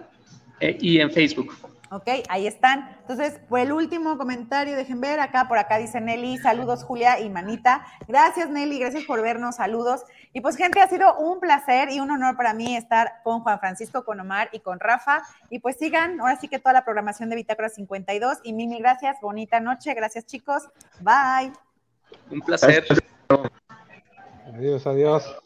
[0.60, 1.54] eh, y en Facebook.
[1.90, 2.96] Ok, ahí están.
[3.00, 7.30] Entonces, fue el último comentario, dejen ver, acá por acá dice Nelly, saludos Julia y
[7.30, 7.86] Manita.
[8.08, 10.02] Gracias Nelly, gracias por vernos, saludos.
[10.32, 13.60] Y pues gente, ha sido un placer y un honor para mí estar con Juan
[13.60, 15.22] Francisco, con Omar y con Rafa.
[15.48, 18.38] Y pues sigan, ahora sí que toda la programación de Bitácora 52.
[18.42, 20.68] Y mil, mil gracias, bonita noche, gracias chicos,
[21.00, 21.52] bye.
[22.30, 22.84] Un placer.
[24.52, 25.36] Adiós, adiós.